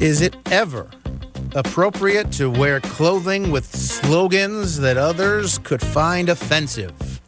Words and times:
Is 0.00 0.22
it 0.22 0.34
ever 0.50 0.88
appropriate 1.54 2.32
to 2.32 2.48
wear 2.48 2.80
clothing 2.80 3.50
with 3.50 3.66
slogans 3.66 4.78
that 4.78 4.96
others 4.96 5.58
could 5.58 5.82
find 5.82 6.30
offensive? 6.30 7.20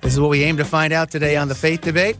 This 0.00 0.14
is 0.14 0.18
what 0.18 0.30
we 0.30 0.42
aim 0.44 0.56
to 0.56 0.64
find 0.64 0.94
out 0.94 1.10
today 1.10 1.36
on 1.36 1.48
the 1.48 1.54
Faith 1.54 1.82
Debate. 1.82 2.16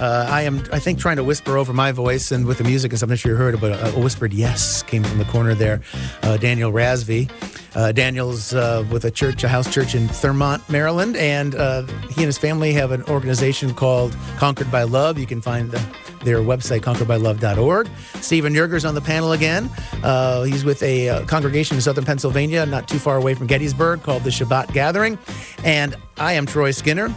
Uh, 0.00 0.26
I 0.30 0.42
am, 0.42 0.62
I 0.72 0.78
think, 0.78 0.98
trying 0.98 1.16
to 1.16 1.24
whisper 1.24 1.58
over 1.58 1.72
my 1.74 1.92
voice 1.92 2.32
and 2.32 2.46
with 2.46 2.58
the 2.58 2.64
music 2.64 2.92
and. 2.92 3.02
I'm 3.02 3.08
not 3.08 3.18
sure 3.18 3.32
you 3.32 3.36
heard, 3.36 3.60
but 3.60 3.72
a, 3.72 3.96
a 3.96 4.00
whispered 4.00 4.32
yes 4.32 4.82
came 4.82 5.02
from 5.02 5.18
the 5.18 5.24
corner 5.26 5.54
there. 5.54 5.82
Uh, 6.22 6.36
Daniel 6.36 6.72
Rasvey. 6.72 7.30
Uh, 7.74 7.92
Daniel's 7.92 8.52
uh, 8.52 8.84
with 8.90 9.04
a 9.04 9.10
church, 9.10 9.44
a 9.44 9.48
house 9.48 9.72
church 9.72 9.94
in 9.94 10.08
Thurmont, 10.08 10.68
Maryland, 10.68 11.16
and 11.16 11.54
uh, 11.54 11.82
he 12.08 12.22
and 12.22 12.26
his 12.26 12.36
family 12.36 12.72
have 12.72 12.90
an 12.90 13.04
organization 13.04 13.72
called 13.74 14.16
Conquered 14.38 14.72
by 14.72 14.82
Love. 14.82 15.18
You 15.18 15.26
can 15.26 15.40
find 15.40 15.70
the, 15.70 15.80
their 16.24 16.38
website, 16.38 16.80
conqueredbylove.org. 16.80 17.88
Stephen 18.14 18.54
Yerger's 18.54 18.84
on 18.84 18.96
the 18.96 19.00
panel 19.00 19.32
again. 19.32 19.70
Uh, 20.02 20.42
he's 20.42 20.64
with 20.64 20.82
a 20.82 21.24
congregation 21.26 21.76
in 21.76 21.80
southern 21.80 22.04
Pennsylvania, 22.04 22.66
not 22.66 22.88
too 22.88 22.98
far 22.98 23.16
away 23.16 23.34
from 23.34 23.46
Gettysburg, 23.46 24.02
called 24.02 24.24
the 24.24 24.30
Shabbat 24.30 24.72
Gathering. 24.72 25.16
And 25.62 25.96
I 26.16 26.32
am 26.32 26.46
Troy 26.46 26.72
Skinner. 26.72 27.14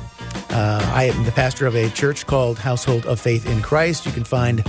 Uh, 0.53 0.79
I 0.93 1.05
am 1.05 1.23
the 1.23 1.31
pastor 1.31 1.65
of 1.65 1.75
a 1.75 1.89
church 1.89 2.27
called 2.27 2.59
Household 2.59 3.07
of 3.07 3.19
Faith 3.19 3.47
in 3.47 3.63
Christ. 3.63 4.05
You 4.05 4.11
can 4.11 4.23
find 4.23 4.63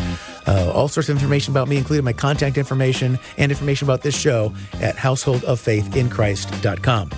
uh, 0.47 0.73
all 0.75 0.89
sorts 0.89 1.11
of 1.11 1.17
information 1.17 1.53
about 1.53 1.69
me, 1.69 1.77
including 1.77 2.07
my 2.07 2.15
contact 2.15 2.57
information 2.57 3.19
and 3.37 3.53
information 3.53 3.87
about 3.87 4.01
this 4.01 4.19
show 4.19 4.55
at 4.81 4.97
householdoffaithinchrist.com. 4.97 7.11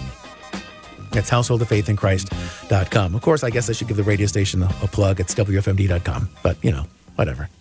That's 1.12 1.30
householdoffaithinchrist.com. 1.30 3.14
Of 3.14 3.22
course, 3.22 3.44
I 3.44 3.50
guess 3.50 3.70
I 3.70 3.72
should 3.72 3.86
give 3.86 3.96
the 3.96 4.02
radio 4.02 4.26
station 4.26 4.64
a, 4.64 4.68
plug. 4.88 5.20
It's 5.20 5.32
WFMD.com, 5.34 6.28
but 6.42 6.56
you 6.64 6.72
know, 6.72 6.86
whatever. 7.14 7.48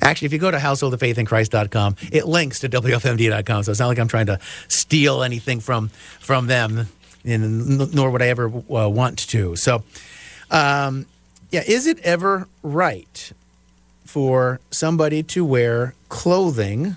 Actually, 0.00 0.26
if 0.26 0.32
you 0.32 0.38
go 0.38 0.50
to 0.50 0.56
householdoffaithinchrist.com, 0.56 1.96
it 2.10 2.26
links 2.26 2.60
to 2.60 2.70
WFMD.com. 2.70 3.64
So 3.64 3.70
it's 3.70 3.80
not 3.80 3.88
like 3.88 3.98
I'm 3.98 4.08
trying 4.08 4.24
to 4.26 4.38
steal 4.68 5.22
anything 5.22 5.60
from 5.60 5.90
from 6.20 6.46
them, 6.46 6.88
and 7.26 7.94
nor 7.94 8.10
would 8.10 8.22
I 8.22 8.28
ever 8.28 8.46
uh, 8.48 8.88
want 8.88 9.18
to. 9.28 9.56
So, 9.56 9.82
um, 10.50 11.06
yeah, 11.50 11.62
is 11.66 11.86
it 11.86 11.98
ever 12.00 12.48
right 12.62 13.32
for 14.04 14.60
somebody 14.70 15.22
to 15.24 15.44
wear 15.44 15.94
clothing 16.08 16.96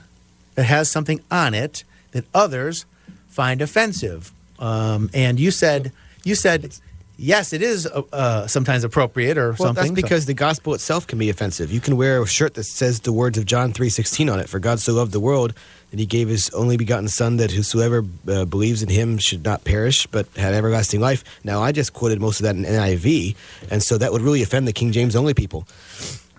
that 0.55 0.66
has 0.66 0.89
something 0.89 1.22
on 1.31 1.53
it 1.53 1.83
that 2.11 2.25
others 2.33 2.85
find 3.27 3.61
offensive? 3.61 4.31
Um, 4.59 5.09
and 5.13 5.39
you 5.39 5.52
said 5.52 5.91
you 6.23 6.35
said 6.35 6.73
yes, 7.20 7.53
it 7.53 7.62
is 7.62 7.86
uh, 7.86 8.02
uh, 8.14 8.48
sometimes 8.48 8.84
appropriate 8.84 9.38
or 9.38 9.50
Well, 9.50 9.58
something. 9.58 9.94
that's 9.94 10.02
because 10.02 10.25
the 10.25 10.34
gospel 10.34 10.73
itself 10.73 11.06
can 11.06 11.20
be 11.20 11.30
offensive. 11.30 11.72
You 11.72 11.81
can 11.81 11.98
wear 11.98 12.22
a 12.22 12.25
shirt 12.28 12.53
that 12.56 12.64
says 12.64 13.02
the 13.02 13.12
words 13.14 13.38
of 13.38 13.45
John 13.45 13.73
three 13.73 13.89
sixteen 13.89 14.30
on 14.30 14.39
it. 14.39 14.48
For 14.50 14.59
God 14.59 14.80
so 14.80 14.94
loved 14.94 15.12
the 15.12 15.20
world 15.20 15.53
that 15.92 16.00
He 16.00 16.06
gave 16.06 16.30
His 16.30 16.50
only 16.52 16.78
begotten 16.78 17.08
Son, 17.09 17.38
that 17.38 17.52
whosoever 17.52 18.06
uh, 18.28 18.45
believes 18.45 18.81
in 18.81 18.90
Him 18.90 19.17
should 19.17 19.44
not 19.44 19.64
perish 19.64 20.08
but 20.08 20.28
have 20.38 20.53
everlasting 20.53 21.02
life. 21.02 21.23
Now, 21.44 21.62
I 21.62 21.72
just 21.72 21.94
quoted 21.94 22.22
most 22.22 22.40
of 22.40 22.44
that 22.45 22.56
in 22.56 22.64
NIV, 22.64 23.36
and 23.70 23.84
so 23.84 23.97
that 23.97 24.12
would 24.12 24.22
really 24.22 24.42
offend 24.42 24.67
the 24.67 24.73
King 24.73 24.92
James 24.92 25.16
only 25.16 25.34
people. 25.34 25.67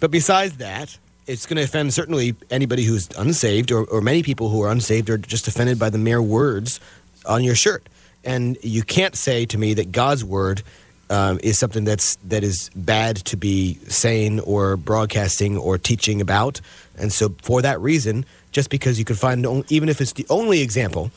But 0.00 0.10
besides 0.10 0.56
that, 0.56 0.96
it's 1.26 1.46
going 1.46 1.58
to 1.58 1.62
offend 1.62 1.92
certainly 1.92 2.34
anybody 2.50 2.84
who's 2.84 3.08
unsaved, 3.18 3.70
or, 3.70 3.84
or 3.84 4.00
many 4.00 4.22
people 4.22 4.48
who 4.48 4.62
are 4.62 4.70
unsaved 4.70 5.10
are 5.10 5.18
just 5.18 5.46
offended 5.46 5.78
by 5.78 5.90
the 5.90 5.98
mere 5.98 6.22
words 6.22 6.80
on 7.26 7.44
your 7.44 7.54
shirt. 7.54 7.86
And 8.24 8.58
you 8.62 8.82
can't 8.82 9.16
say 9.16 9.46
to 9.46 9.58
me 9.58 9.74
that 9.74 9.92
God's 9.92 10.24
word 10.24 10.62
um, 11.08 11.40
is 11.42 11.58
something 11.58 11.84
that's 11.84 12.16
that 12.28 12.44
is 12.44 12.70
bad 12.76 13.16
to 13.16 13.36
be 13.36 13.74
saying 13.88 14.40
or 14.40 14.76
broadcasting 14.76 15.56
or 15.56 15.76
teaching 15.76 16.20
about. 16.20 16.60
And 16.98 17.12
so, 17.12 17.34
for 17.42 17.62
that 17.62 17.80
reason, 17.80 18.24
just 18.52 18.70
because 18.70 18.98
you 18.98 19.04
can 19.04 19.16
find 19.16 19.44
on- 19.46 19.64
even 19.68 19.88
if 19.88 20.00
it's 20.00 20.12
the 20.12 20.26
only 20.30 20.60
example, 20.60 21.10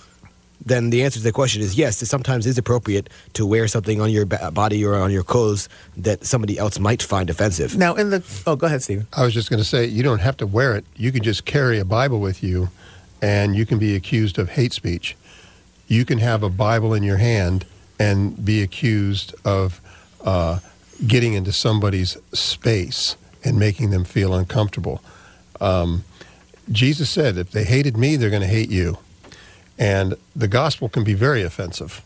then 0.66 0.90
the 0.90 1.04
answer 1.04 1.20
to 1.20 1.24
the 1.24 1.32
question 1.32 1.62
is 1.62 1.78
yes. 1.78 2.02
It 2.02 2.08
sometimes 2.08 2.48
is 2.48 2.58
appropriate 2.58 3.10
to 3.34 3.46
wear 3.46 3.68
something 3.68 4.02
on 4.02 4.10
your 4.10 4.26
body 4.26 4.84
or 4.84 4.96
on 4.96 5.12
your 5.12 5.24
clothes 5.24 5.70
that 5.98 6.26
somebody 6.26 6.58
else 6.58 6.80
might 6.80 7.04
find 7.04 7.30
offensive. 7.30 7.78
now 7.78 7.94
in 7.96 8.10
the 8.10 8.24
oh, 8.48 8.56
go 8.56 8.68
ahead, 8.68 8.82
Stephen. 8.82 9.08
I 9.14 9.24
was 9.24 9.34
just 9.34 9.50
going 9.50 9.60
to 9.62 9.68
say, 9.68 9.86
you 9.86 10.02
don't 10.04 10.20
have 10.20 10.38
to 10.38 10.48
wear 10.48 10.76
it. 10.76 10.86
You 10.96 11.12
can 11.12 11.22
just 11.22 11.46
carry 11.46 11.80
a 11.80 11.86
Bible 11.86 12.20
with 12.20 12.42
you, 12.42 12.70
and 13.22 13.56
you 13.56 13.66
can 13.66 13.78
be 13.78 13.96
accused 13.96 14.40
of 14.40 14.50
hate 14.50 14.74
speech. 14.74 15.16
You 15.94 16.06
can 16.06 16.18
have 16.18 16.42
a 16.42 16.50
Bible 16.50 16.96
in 16.96 17.04
your 17.04 17.18
hand 17.18 17.68
and 18.00 18.44
be 18.44 18.64
accused 18.64 19.36
of 19.46 19.80
uh, 20.26 20.58
getting 21.06 21.34
into 21.34 21.54
somebody's 21.54 22.18
space 22.34 23.16
and 23.44 23.60
making 23.60 23.92
them 23.92 24.04
feel 24.04 24.34
uncomfortable. 24.34 25.04
Um, 25.62 26.04
Jesus 26.72 27.12
said, 27.12 27.38
if 27.38 27.52
they 27.52 27.64
hated 27.64 27.96
me, 27.96 28.16
they're 28.16 28.32
going 28.32 28.42
to 28.42 28.48
hate 28.48 28.72
you. 28.72 28.98
And 29.78 30.16
the 30.36 30.48
gospel 30.48 30.90
can 30.90 31.04
be 31.04 31.14
very 31.14 31.44
offensive. 31.44 32.02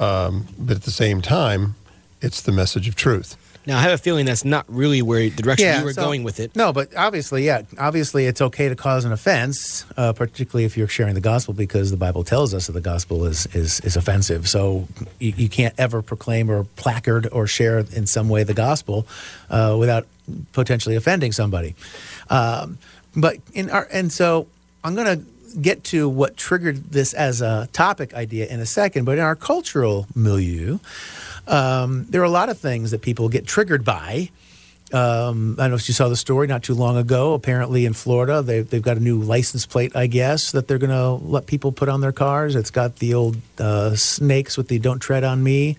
Um, 0.00 0.48
but 0.58 0.78
at 0.78 0.82
the 0.82 0.90
same 0.90 1.22
time, 1.22 1.76
it's 2.20 2.42
the 2.42 2.52
message 2.52 2.88
of 2.88 2.96
truth. 2.96 3.36
Now, 3.66 3.78
I 3.78 3.82
have 3.82 3.92
a 3.92 3.98
feeling 3.98 4.24
that's 4.24 4.44
not 4.44 4.64
really 4.68 5.02
where 5.02 5.28
the 5.28 5.42
direction 5.42 5.78
you 5.78 5.84
were 5.84 5.92
so- 5.92 6.02
going 6.02 6.22
with 6.22 6.40
it. 6.40 6.56
No, 6.56 6.72
but 6.72 6.96
obviously, 6.96 7.44
yeah, 7.44 7.62
obviously, 7.78 8.26
it's 8.26 8.40
okay 8.40 8.68
to 8.68 8.74
cause 8.74 9.04
an 9.04 9.12
offense, 9.12 9.84
uh, 9.96 10.12
particularly 10.14 10.64
if 10.64 10.76
you're 10.76 10.88
sharing 10.88 11.14
the 11.14 11.20
gospel, 11.20 11.52
because 11.52 11.90
the 11.90 11.96
Bible 11.98 12.24
tells 12.24 12.54
us 12.54 12.66
that 12.66 12.72
the 12.72 12.80
gospel 12.80 13.26
is 13.26 13.46
is, 13.54 13.80
is 13.80 13.96
offensive. 13.96 14.48
So 14.48 14.88
you, 15.18 15.34
you 15.36 15.48
can't 15.48 15.74
ever 15.78 16.00
proclaim 16.00 16.50
or 16.50 16.64
placard 16.76 17.28
or 17.30 17.46
share 17.46 17.78
in 17.80 18.06
some 18.06 18.28
way 18.28 18.44
the 18.44 18.54
gospel 18.54 19.06
uh, 19.50 19.76
without 19.78 20.06
potentially 20.52 20.96
offending 20.96 21.32
somebody. 21.32 21.74
Um, 22.30 22.78
but 23.14 23.36
in 23.52 23.68
our 23.70 23.88
and 23.92 24.10
so 24.12 24.46
I'm 24.82 24.94
going 24.94 25.18
to 25.18 25.24
get 25.60 25.84
to 25.84 26.08
what 26.08 26.36
triggered 26.36 26.92
this 26.92 27.12
as 27.14 27.40
a 27.40 27.68
topic 27.72 28.14
idea 28.14 28.46
in 28.46 28.60
a 28.60 28.66
second. 28.66 29.04
But 29.04 29.18
in 29.18 29.24
our 29.24 29.36
cultural 29.36 30.06
milieu, 30.14 30.78
um, 31.46 32.06
there 32.08 32.20
are 32.20 32.24
a 32.24 32.30
lot 32.30 32.48
of 32.48 32.58
things 32.58 32.90
that 32.90 33.02
people 33.02 33.28
get 33.28 33.46
triggered 33.46 33.84
by. 33.84 34.30
Um, 34.92 35.54
I 35.56 35.62
don't 35.62 35.70
know 35.70 35.76
if 35.76 35.86
you 35.86 35.94
saw 35.94 36.08
the 36.08 36.16
story 36.16 36.48
not 36.48 36.64
too 36.64 36.74
long 36.74 36.96
ago. 36.96 37.34
Apparently, 37.34 37.86
in 37.86 37.92
Florida, 37.92 38.42
they, 38.42 38.62
they've 38.62 38.82
got 38.82 38.96
a 38.96 39.00
new 39.00 39.20
license 39.20 39.64
plate, 39.64 39.94
I 39.94 40.08
guess, 40.08 40.50
that 40.50 40.66
they're 40.66 40.78
going 40.78 40.90
to 40.90 41.10
let 41.24 41.46
people 41.46 41.70
put 41.70 41.88
on 41.88 42.00
their 42.00 42.10
cars. 42.10 42.56
It's 42.56 42.72
got 42.72 42.96
the 42.96 43.14
old 43.14 43.36
uh, 43.58 43.94
snakes 43.94 44.56
with 44.56 44.66
the 44.66 44.80
"Don't 44.80 44.98
tread 44.98 45.22
on 45.22 45.44
me" 45.44 45.76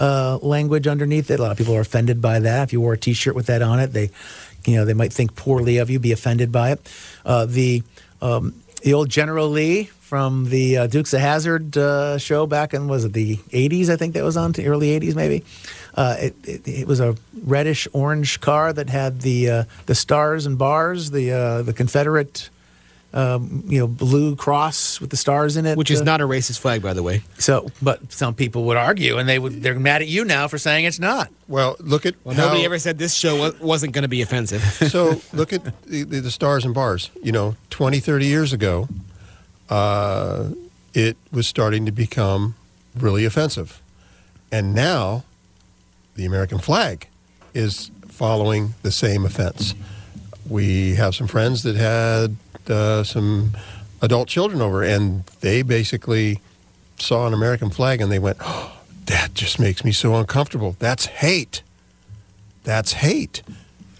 uh, 0.00 0.38
language 0.40 0.86
underneath 0.86 1.30
it. 1.30 1.40
A 1.40 1.42
lot 1.42 1.52
of 1.52 1.58
people 1.58 1.76
are 1.76 1.82
offended 1.82 2.22
by 2.22 2.40
that. 2.40 2.62
If 2.62 2.72
you 2.72 2.80
wore 2.80 2.94
a 2.94 2.98
T-shirt 2.98 3.34
with 3.34 3.46
that 3.46 3.60
on 3.60 3.80
it, 3.80 3.88
they, 3.88 4.08
you 4.64 4.76
know, 4.76 4.86
they 4.86 4.94
might 4.94 5.12
think 5.12 5.36
poorly 5.36 5.76
of 5.76 5.90
you, 5.90 5.98
be 5.98 6.12
offended 6.12 6.50
by 6.50 6.72
it. 6.72 6.80
Uh, 7.26 7.44
the 7.44 7.82
um, 8.22 8.54
the 8.84 8.92
old 8.92 9.08
General 9.08 9.48
Lee 9.48 9.84
from 9.84 10.50
the 10.50 10.76
uh, 10.76 10.86
Dukes 10.86 11.14
of 11.14 11.20
Hazzard 11.20 11.76
uh, 11.78 12.18
show 12.18 12.46
back 12.46 12.74
in 12.74 12.86
was 12.86 13.06
it 13.06 13.14
the 13.14 13.36
80s? 13.36 13.88
I 13.88 13.96
think 13.96 14.12
that 14.12 14.22
was 14.22 14.36
on 14.36 14.52
to 14.52 14.66
early 14.66 14.88
80s 15.00 15.16
maybe. 15.16 15.42
Uh, 15.94 16.16
it, 16.20 16.36
it, 16.44 16.68
it 16.68 16.86
was 16.86 17.00
a 17.00 17.16
reddish 17.44 17.88
orange 17.94 18.42
car 18.42 18.74
that 18.74 18.90
had 18.90 19.22
the 19.22 19.50
uh, 19.50 19.64
the 19.86 19.94
stars 19.94 20.44
and 20.44 20.58
bars, 20.58 21.10
the 21.12 21.32
uh, 21.32 21.62
the 21.62 21.72
Confederate. 21.72 22.50
Um, 23.14 23.62
you 23.68 23.78
know, 23.78 23.86
blue 23.86 24.34
cross 24.34 25.00
with 25.00 25.10
the 25.10 25.16
stars 25.16 25.56
in 25.56 25.66
it, 25.66 25.78
Which 25.78 25.92
is 25.92 26.00
uh, 26.00 26.04
not 26.04 26.20
a 26.20 26.24
racist 26.24 26.58
flag, 26.58 26.82
by 26.82 26.94
the 26.94 27.02
way. 27.04 27.22
so. 27.38 27.70
But 27.80 28.12
some 28.12 28.34
people 28.34 28.64
would 28.64 28.76
argue, 28.76 29.18
and 29.18 29.28
they 29.28 29.38
would 29.38 29.62
they're 29.62 29.78
mad 29.78 30.02
at 30.02 30.08
you 30.08 30.24
now 30.24 30.48
for 30.48 30.58
saying 30.58 30.84
it's 30.84 30.98
not. 30.98 31.30
Well, 31.46 31.76
look 31.78 32.06
at 32.06 32.16
Well, 32.24 32.34
how, 32.34 32.46
nobody 32.46 32.64
ever 32.64 32.76
said 32.80 32.98
this 32.98 33.14
show 33.14 33.52
wasn't 33.60 33.92
going 33.92 34.02
to 34.02 34.08
be 34.08 34.20
offensive. 34.20 34.62
so 34.90 35.20
look 35.32 35.52
at 35.52 35.62
the, 35.84 36.02
the, 36.02 36.20
the 36.22 36.30
stars 36.32 36.64
and 36.64 36.74
bars. 36.74 37.10
You 37.22 37.30
know, 37.30 37.54
20, 37.70 38.00
30 38.00 38.26
years 38.26 38.52
ago, 38.52 38.88
uh, 39.70 40.50
it 40.92 41.16
was 41.30 41.46
starting 41.46 41.86
to 41.86 41.92
become 41.92 42.56
really 42.96 43.24
offensive. 43.24 43.80
And 44.50 44.74
now 44.74 45.22
the 46.16 46.24
American 46.24 46.58
flag 46.58 47.06
is 47.54 47.92
following 48.08 48.74
the 48.82 48.90
same 48.90 49.24
offense. 49.24 49.74
We 50.48 50.94
have 50.96 51.14
some 51.14 51.26
friends 51.26 51.62
that 51.62 51.76
had 51.76 52.36
uh, 52.70 53.04
some 53.04 53.52
adult 54.02 54.28
children 54.28 54.60
over, 54.60 54.82
and 54.82 55.24
they 55.40 55.62
basically 55.62 56.40
saw 56.98 57.26
an 57.26 57.34
American 57.34 57.70
flag 57.70 58.00
and 58.00 58.10
they 58.10 58.18
went, 58.18 58.38
oh, 58.40 58.78
That 59.06 59.34
just 59.34 59.58
makes 59.58 59.84
me 59.84 59.92
so 59.92 60.14
uncomfortable. 60.14 60.76
That's 60.78 61.06
hate. 61.06 61.62
That's 62.64 62.92
hate. 62.94 63.42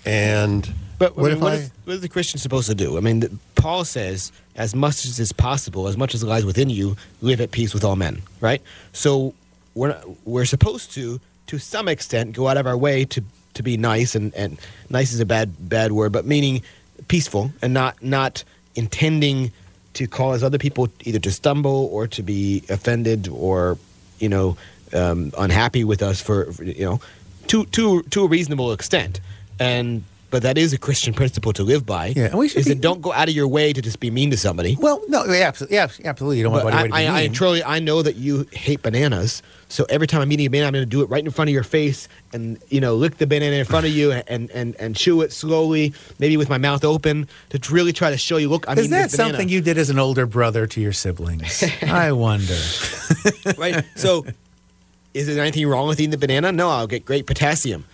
And 0.06 0.72
But 0.98 1.12
I 1.12 1.20
what 1.20 1.28
mean, 1.28 1.36
if 1.36 1.42
what, 1.42 1.52
I? 1.52 1.56
is, 1.56 1.70
what 1.84 1.94
is 1.94 2.00
the 2.00 2.08
Christian 2.08 2.38
supposed 2.38 2.68
to 2.68 2.74
do? 2.74 2.96
I 2.96 3.00
mean, 3.00 3.20
the, 3.20 3.30
Paul 3.56 3.84
says, 3.84 4.32
as 4.56 4.74
much 4.74 5.04
as 5.04 5.18
is 5.18 5.32
possible, 5.32 5.88
as 5.88 5.96
much 5.96 6.14
as 6.14 6.22
lies 6.22 6.44
within 6.44 6.70
you, 6.70 6.96
live 7.20 7.40
at 7.40 7.50
peace 7.50 7.74
with 7.74 7.84
all 7.84 7.96
men, 7.96 8.22
right? 8.40 8.62
So 8.92 9.34
we're, 9.74 9.88
not, 9.88 10.04
we're 10.26 10.44
supposed 10.44 10.92
to, 10.92 11.20
to 11.48 11.58
some 11.58 11.88
extent, 11.88 12.32
go 12.34 12.48
out 12.48 12.56
of 12.56 12.66
our 12.66 12.76
way 12.76 13.04
to, 13.06 13.22
to 13.54 13.62
be 13.62 13.76
nice, 13.76 14.14
and, 14.14 14.34
and 14.34 14.58
nice 14.90 15.12
is 15.12 15.20
a 15.20 15.26
bad 15.26 15.68
bad 15.68 15.92
word, 15.92 16.12
but 16.12 16.24
meaning 16.26 16.62
peaceful 17.08 17.52
and 17.62 17.72
not 17.74 18.02
not 18.02 18.44
intending 18.74 19.52
to 19.94 20.06
cause 20.06 20.42
other 20.42 20.58
people 20.58 20.88
either 21.04 21.20
to 21.20 21.30
stumble 21.30 21.88
or 21.92 22.06
to 22.08 22.22
be 22.22 22.62
offended 22.68 23.28
or 23.28 23.78
you 24.18 24.28
know 24.28 24.56
um, 24.92 25.32
unhappy 25.38 25.84
with 25.84 26.02
us 26.02 26.20
for, 26.20 26.52
for 26.52 26.64
you 26.64 26.84
know 26.84 27.00
to 27.48 27.64
to 27.66 28.02
to 28.04 28.24
a 28.24 28.28
reasonable 28.28 28.72
extent. 28.72 29.20
And 29.58 30.04
but 30.34 30.42
that 30.42 30.58
is 30.58 30.72
a 30.72 30.78
Christian 30.78 31.14
principle 31.14 31.52
to 31.52 31.62
live 31.62 31.86
by. 31.86 32.08
Yeah, 32.08 32.24
and 32.24 32.36
we 32.36 32.48
should 32.48 32.58
is 32.58 32.64
be- 32.64 32.74
that 32.74 32.80
don't 32.80 33.00
go 33.00 33.12
out 33.12 33.28
of 33.28 33.36
your 33.36 33.46
way 33.46 33.72
to 33.72 33.80
just 33.80 34.00
be 34.00 34.10
mean 34.10 34.32
to 34.32 34.36
somebody. 34.36 34.76
Well, 34.80 35.00
no, 35.06 35.24
yeah, 35.26 35.46
absolutely, 35.46 35.76
yeah, 35.76 35.86
absolutely. 36.04 36.38
You 36.38 36.42
don't 36.42 36.52
want 36.52 36.64
anybody 36.64 36.92
I, 36.92 37.04
to 37.04 37.08
be 37.08 37.08
I, 37.08 37.22
I 37.22 37.28
truly, 37.28 37.62
I 37.62 37.78
know 37.78 38.02
that 38.02 38.16
you 38.16 38.44
hate 38.50 38.82
bananas. 38.82 39.44
So 39.68 39.86
every 39.88 40.08
time 40.08 40.22
I'm 40.22 40.32
eating 40.32 40.46
a 40.46 40.50
banana, 40.50 40.66
I'm 40.66 40.72
going 40.72 40.82
to 40.82 40.90
do 40.90 41.02
it 41.02 41.04
right 41.08 41.24
in 41.24 41.30
front 41.30 41.50
of 41.50 41.54
your 41.54 41.62
face, 41.62 42.08
and 42.32 42.60
you 42.68 42.80
know, 42.80 42.96
lick 42.96 43.18
the 43.18 43.28
banana 43.28 43.54
in 43.54 43.64
front 43.64 43.86
of 43.86 43.92
you, 43.92 44.10
and 44.10 44.50
and 44.50 44.74
and 44.74 44.96
chew 44.96 45.20
it 45.20 45.32
slowly, 45.32 45.94
maybe 46.18 46.36
with 46.36 46.50
my 46.50 46.58
mouth 46.58 46.84
open, 46.84 47.28
to 47.50 47.72
really 47.72 47.92
try 47.92 48.10
to 48.10 48.18
show 48.18 48.36
you, 48.36 48.48
look, 48.48 48.64
I'm 48.66 48.76
Is 48.76 48.90
that 48.90 49.12
something 49.12 49.48
you 49.48 49.60
did 49.60 49.78
as 49.78 49.88
an 49.88 50.00
older 50.00 50.26
brother 50.26 50.66
to 50.66 50.80
your 50.80 50.92
siblings? 50.92 51.62
I 51.82 52.10
wonder. 52.10 52.58
right? 53.56 53.84
So, 53.94 54.26
is 55.14 55.28
there 55.28 55.40
anything 55.40 55.68
wrong 55.68 55.86
with 55.86 56.00
eating 56.00 56.10
the 56.10 56.18
banana? 56.18 56.50
No, 56.50 56.70
I'll 56.70 56.88
get 56.88 57.04
great 57.04 57.24
potassium. 57.24 57.84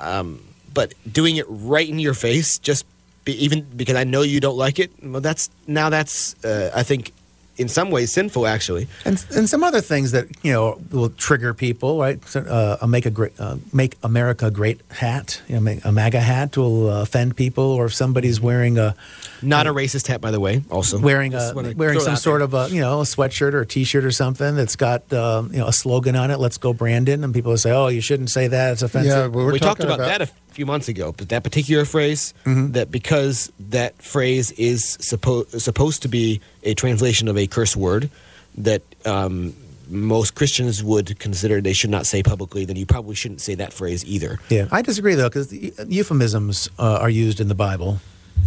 Um, 0.00 0.42
but 0.74 0.94
doing 1.10 1.36
it 1.36 1.46
right 1.48 1.88
in 1.88 1.98
your 1.98 2.14
face, 2.14 2.58
just 2.58 2.84
be, 3.24 3.32
even 3.44 3.62
because 3.76 3.96
I 3.96 4.04
know 4.04 4.22
you 4.22 4.40
don't 4.40 4.56
like 4.56 4.78
it, 4.78 4.90
well, 5.02 5.20
that's 5.20 5.50
now 5.66 5.90
that's 5.90 6.34
uh, 6.44 6.70
I 6.74 6.82
think 6.82 7.12
in 7.58 7.68
some 7.68 7.90
ways 7.90 8.12
sinful 8.12 8.46
actually. 8.46 8.88
And, 9.04 9.24
and 9.36 9.48
some 9.48 9.62
other 9.62 9.80
things 9.80 10.12
that 10.12 10.26
you 10.42 10.52
know 10.52 10.80
will 10.90 11.10
trigger 11.10 11.54
people, 11.54 11.98
right? 11.98 12.22
So, 12.26 12.40
uh, 12.40 12.78
a 12.80 12.88
make 12.88 13.06
a 13.06 13.10
great, 13.10 13.38
uh, 13.38 13.56
make 13.72 13.96
America 14.02 14.50
great 14.50 14.80
hat, 14.90 15.40
you 15.48 15.56
know, 15.56 15.60
make 15.60 15.84
a 15.84 15.92
MAGA 15.92 16.20
hat 16.20 16.56
will 16.56 16.90
uh, 16.90 17.02
offend 17.02 17.36
people, 17.36 17.64
or 17.64 17.86
if 17.86 17.94
somebody's 17.94 18.40
wearing 18.40 18.78
a 18.78 18.94
Not 19.42 19.66
a 19.66 19.72
racist 19.72 20.06
hat, 20.06 20.20
by 20.20 20.30
the 20.30 20.40
way. 20.40 20.62
Also 20.70 20.98
wearing 20.98 21.34
a 21.34 21.52
wearing 21.76 22.00
some 22.00 22.16
sort 22.16 22.40
there. 22.40 22.62
of 22.62 22.70
a 22.70 22.74
you 22.74 22.80
know 22.80 23.00
a 23.00 23.04
sweatshirt 23.04 23.52
or 23.52 23.60
a 23.60 23.66
T-shirt 23.66 24.04
or 24.04 24.12
something 24.12 24.56
that's 24.56 24.76
got 24.76 25.12
um, 25.12 25.52
you 25.52 25.58
know 25.58 25.66
a 25.66 25.72
slogan 25.72 26.16
on 26.16 26.30
it. 26.30 26.38
Let's 26.38 26.58
go, 26.58 26.72
Brandon, 26.72 27.22
and 27.22 27.34
people 27.34 27.50
will 27.50 27.58
say, 27.58 27.72
"Oh, 27.72 27.88
you 27.88 28.00
shouldn't 28.00 28.30
say 28.30 28.48
that; 28.48 28.72
it's 28.72 28.82
offensive." 28.82 29.10
Yeah, 29.10 29.26
well, 29.26 29.46
we're 29.46 29.52
we 29.52 29.58
talked 29.58 29.82
talking 29.82 29.94
about, 29.94 30.18
that 30.18 30.32
a 30.52 30.54
few 30.54 30.66
months 30.66 30.88
ago, 30.88 31.14
but 31.16 31.30
that 31.30 31.42
particular 31.42 31.84
phrase, 31.86 32.34
that 32.44 32.90
because 32.90 33.50
that 33.58 34.00
phrase 34.02 34.52
is 34.52 34.98
suppo- 35.00 35.48
supposed 35.58 36.02
to 36.02 36.08
be 36.08 36.40
a 36.62 36.74
translation 36.74 37.26
of 37.26 37.38
a 37.38 37.46
curse 37.46 37.74
word 37.74 38.10
that 38.58 38.82
um, 39.06 39.54
most 39.88 40.34
Christians 40.34 40.84
would 40.84 41.18
consider 41.18 41.62
they 41.62 41.72
should 41.72 41.88
not 41.90 42.06
say 42.06 42.22
publicly, 42.22 42.66
then 42.66 42.76
you 42.76 42.84
probably 42.84 43.14
shouldn't 43.14 43.40
say 43.40 43.54
that 43.54 43.72
phrase 43.72 44.04
either. 44.04 44.38
Yeah, 44.50 44.68
I 44.70 44.82
disagree 44.82 45.14
though 45.14 45.30
because 45.30 45.50
euphemisms 45.52 46.68
uh, 46.78 46.98
are 47.00 47.10
used 47.10 47.40
in 47.40 47.48
the 47.48 47.54
Bible. 47.54 48.00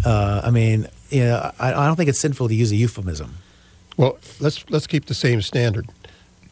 Uh, 0.06 0.42
I 0.44 0.52
mean, 0.52 0.88
you 1.10 1.22
know, 1.22 1.52
I, 1.60 1.74
I 1.74 1.88
don't 1.88 1.96
think 1.96 2.10
it's 2.10 2.19
sinful 2.19 2.50
to 2.50 2.54
use 2.54 2.72
a 2.72 2.75
euphemism. 2.75 3.34
Well, 3.98 4.19
let's 4.40 4.69
let's 4.69 4.86
keep 4.86 5.06
the 5.06 5.16
same 5.16 5.42
standard 5.42 5.88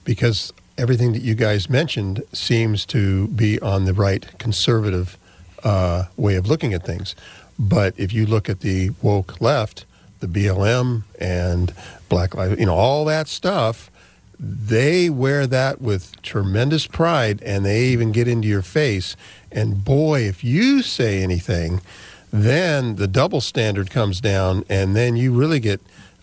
because 0.04 0.52
everything 0.80 1.14
that 1.14 1.22
you 1.22 1.36
guys 1.36 1.70
mentioned 1.70 2.24
seems 2.34 2.88
to 2.88 3.28
be 3.28 3.60
on 3.62 3.86
the 3.86 3.94
right 3.94 4.26
conservative 4.40 5.18
uh, 5.64 6.06
way 6.18 6.36
of 6.36 6.48
looking 6.48 6.74
at 6.74 6.86
things. 6.86 7.16
But 7.58 7.94
if 7.98 8.14
you 8.14 8.26
look 8.26 8.50
at 8.50 8.62
the 8.62 8.92
woke 9.02 9.40
left, 9.40 9.86
the 10.20 10.28
BLM 10.28 11.04
and 11.20 11.74
Black 12.10 12.34
Lives, 12.36 12.60
you 12.60 12.66
know, 12.66 12.76
all 12.76 13.06
that 13.06 13.28
stuff, 13.28 13.92
they 14.40 15.10
wear 15.10 15.48
that 15.48 15.82
with 15.82 16.22
tremendous 16.22 16.88
pride 16.88 17.42
and 17.44 17.66
they 17.66 17.86
even 17.86 18.12
get 18.12 18.28
into 18.28 18.48
your 18.48 18.62
face. 18.62 19.16
And 19.52 19.86
boy, 19.86 20.22
if 20.22 20.44
you 20.44 20.82
say 20.82 21.22
anything, 21.22 21.82
then 22.32 22.96
the 22.96 23.08
double 23.08 23.42
standard 23.42 23.92
comes 23.92 24.20
down 24.20 24.66
and 24.70 24.96
then 24.96 25.16
you 25.16 25.32
really 25.32 25.60
get 25.60 25.80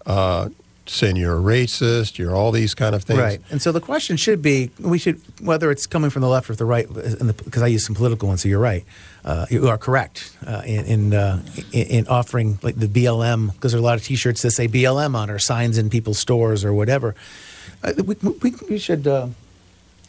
uh, 0.07 0.49
saying 0.91 1.17
you're 1.17 1.39
a 1.39 1.41
racist, 1.41 2.19
you're 2.19 2.35
all 2.35 2.51
these 2.51 2.75
kind 2.75 2.95
of 2.95 3.05
things. 3.05 3.21
Right. 3.21 3.41
And 3.51 3.63
so 3.63 3.73
the 3.73 3.81
question 3.81 4.17
should 4.17 4.43
be 4.43 4.71
we 4.81 4.99
should, 4.99 5.21
whether 5.41 5.71
it's 5.71 5.87
coming 5.87 6.11
from 6.11 6.23
the 6.23 6.29
left 6.29 6.51
or 6.51 6.55
the 6.55 6.65
right, 6.65 6.87
because 6.93 7.63
I 7.63 7.69
use 7.69 7.87
some 7.87 7.95
political 7.95 8.29
ones, 8.29 8.43
so 8.43 8.49
you're 8.49 8.59
right. 8.59 8.85
Uh, 9.25 9.47
you 9.51 9.69
are 9.69 9.79
correct 9.79 10.37
uh, 10.47 10.63
in 10.67 10.85
in, 10.85 11.15
uh, 11.15 11.43
in 11.73 11.87
in 11.87 12.09
offering 12.09 12.59
like 12.63 12.77
the 12.77 12.89
BLM, 12.89 13.53
because 13.53 13.73
there 13.73 13.79
are 13.79 13.83
a 13.83 13.85
lot 13.85 13.97
of 13.97 14.05
t 14.05 14.17
shirts 14.17 14.43
that 14.43 14.51
say 14.51 14.67
BLM 14.67 15.15
on 15.15 15.31
or 15.31 15.39
signs 15.39 15.79
in 15.79 15.91
people's 15.91 16.19
stores 16.19 16.65
or 16.65 16.73
whatever. 16.73 17.15
Uh, 17.83 17.93
we, 18.05 18.15
we, 18.43 18.55
we 18.69 18.79
should, 18.79 19.07
uh, 19.07 19.29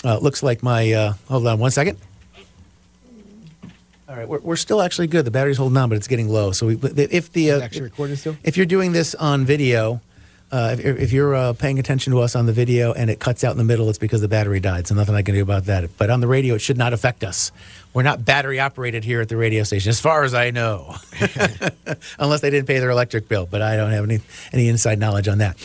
uh, 0.03 0.17
looks 0.17 0.43
like 0.43 0.61
my, 0.61 0.91
uh, 0.91 1.13
hold 1.27 1.47
on 1.47 1.59
one 1.59 1.71
second. 1.71 1.97
All 4.09 4.17
right, 4.17 4.27
we're, 4.27 4.39
we're 4.39 4.57
still 4.57 4.81
actually 4.81 5.07
good. 5.07 5.23
The 5.23 5.31
battery's 5.31 5.55
holding 5.57 5.77
on, 5.77 5.87
but 5.87 5.95
it's 5.95 6.07
getting 6.07 6.27
low. 6.27 6.51
So 6.51 6.67
we, 6.67 6.73
if 6.75 7.31
the 7.31 7.51
uh, 7.51 7.55
Is 7.57 7.61
actually 7.61 7.81
recording 7.83 8.17
still? 8.17 8.35
if 8.43 8.57
you're 8.57 8.65
doing 8.65 8.91
this 8.91 9.15
on 9.15 9.45
video, 9.45 10.01
uh, 10.51 10.75
if, 10.77 10.99
if 10.99 11.11
you're 11.13 11.33
uh, 11.33 11.53
paying 11.53 11.79
attention 11.79 12.11
to 12.11 12.19
us 12.19 12.35
on 12.35 12.45
the 12.45 12.51
video 12.51 12.91
and 12.91 13.09
it 13.09 13.19
cuts 13.19 13.43
out 13.43 13.51
in 13.51 13.57
the 13.57 13.63
middle, 13.63 13.89
it's 13.89 13.97
because 13.97 14.19
the 14.19 14.27
battery 14.27 14.59
died. 14.59 14.85
So 14.87 14.95
nothing 14.95 15.15
I 15.15 15.21
can 15.21 15.33
do 15.33 15.41
about 15.41 15.65
that. 15.65 15.97
But 15.97 16.09
on 16.09 16.19
the 16.19 16.27
radio, 16.27 16.55
it 16.55 16.59
should 16.59 16.77
not 16.77 16.91
affect 16.91 17.23
us. 17.23 17.51
We're 17.93 18.03
not 18.03 18.25
battery 18.25 18.59
operated 18.59 19.03
here 19.03 19.21
at 19.21 19.29
the 19.29 19.37
radio 19.37 19.63
station, 19.63 19.89
as 19.89 19.99
far 19.99 20.23
as 20.23 20.33
I 20.33 20.51
know, 20.51 20.95
unless 22.19 22.41
they 22.41 22.49
didn't 22.49 22.67
pay 22.67 22.79
their 22.79 22.89
electric 22.89 23.27
bill. 23.27 23.45
But 23.45 23.61
I 23.61 23.75
don't 23.75 23.91
have 23.91 24.03
any 24.03 24.19
any 24.53 24.67
inside 24.67 24.99
knowledge 24.99 25.27
on 25.27 25.39
that. 25.39 25.57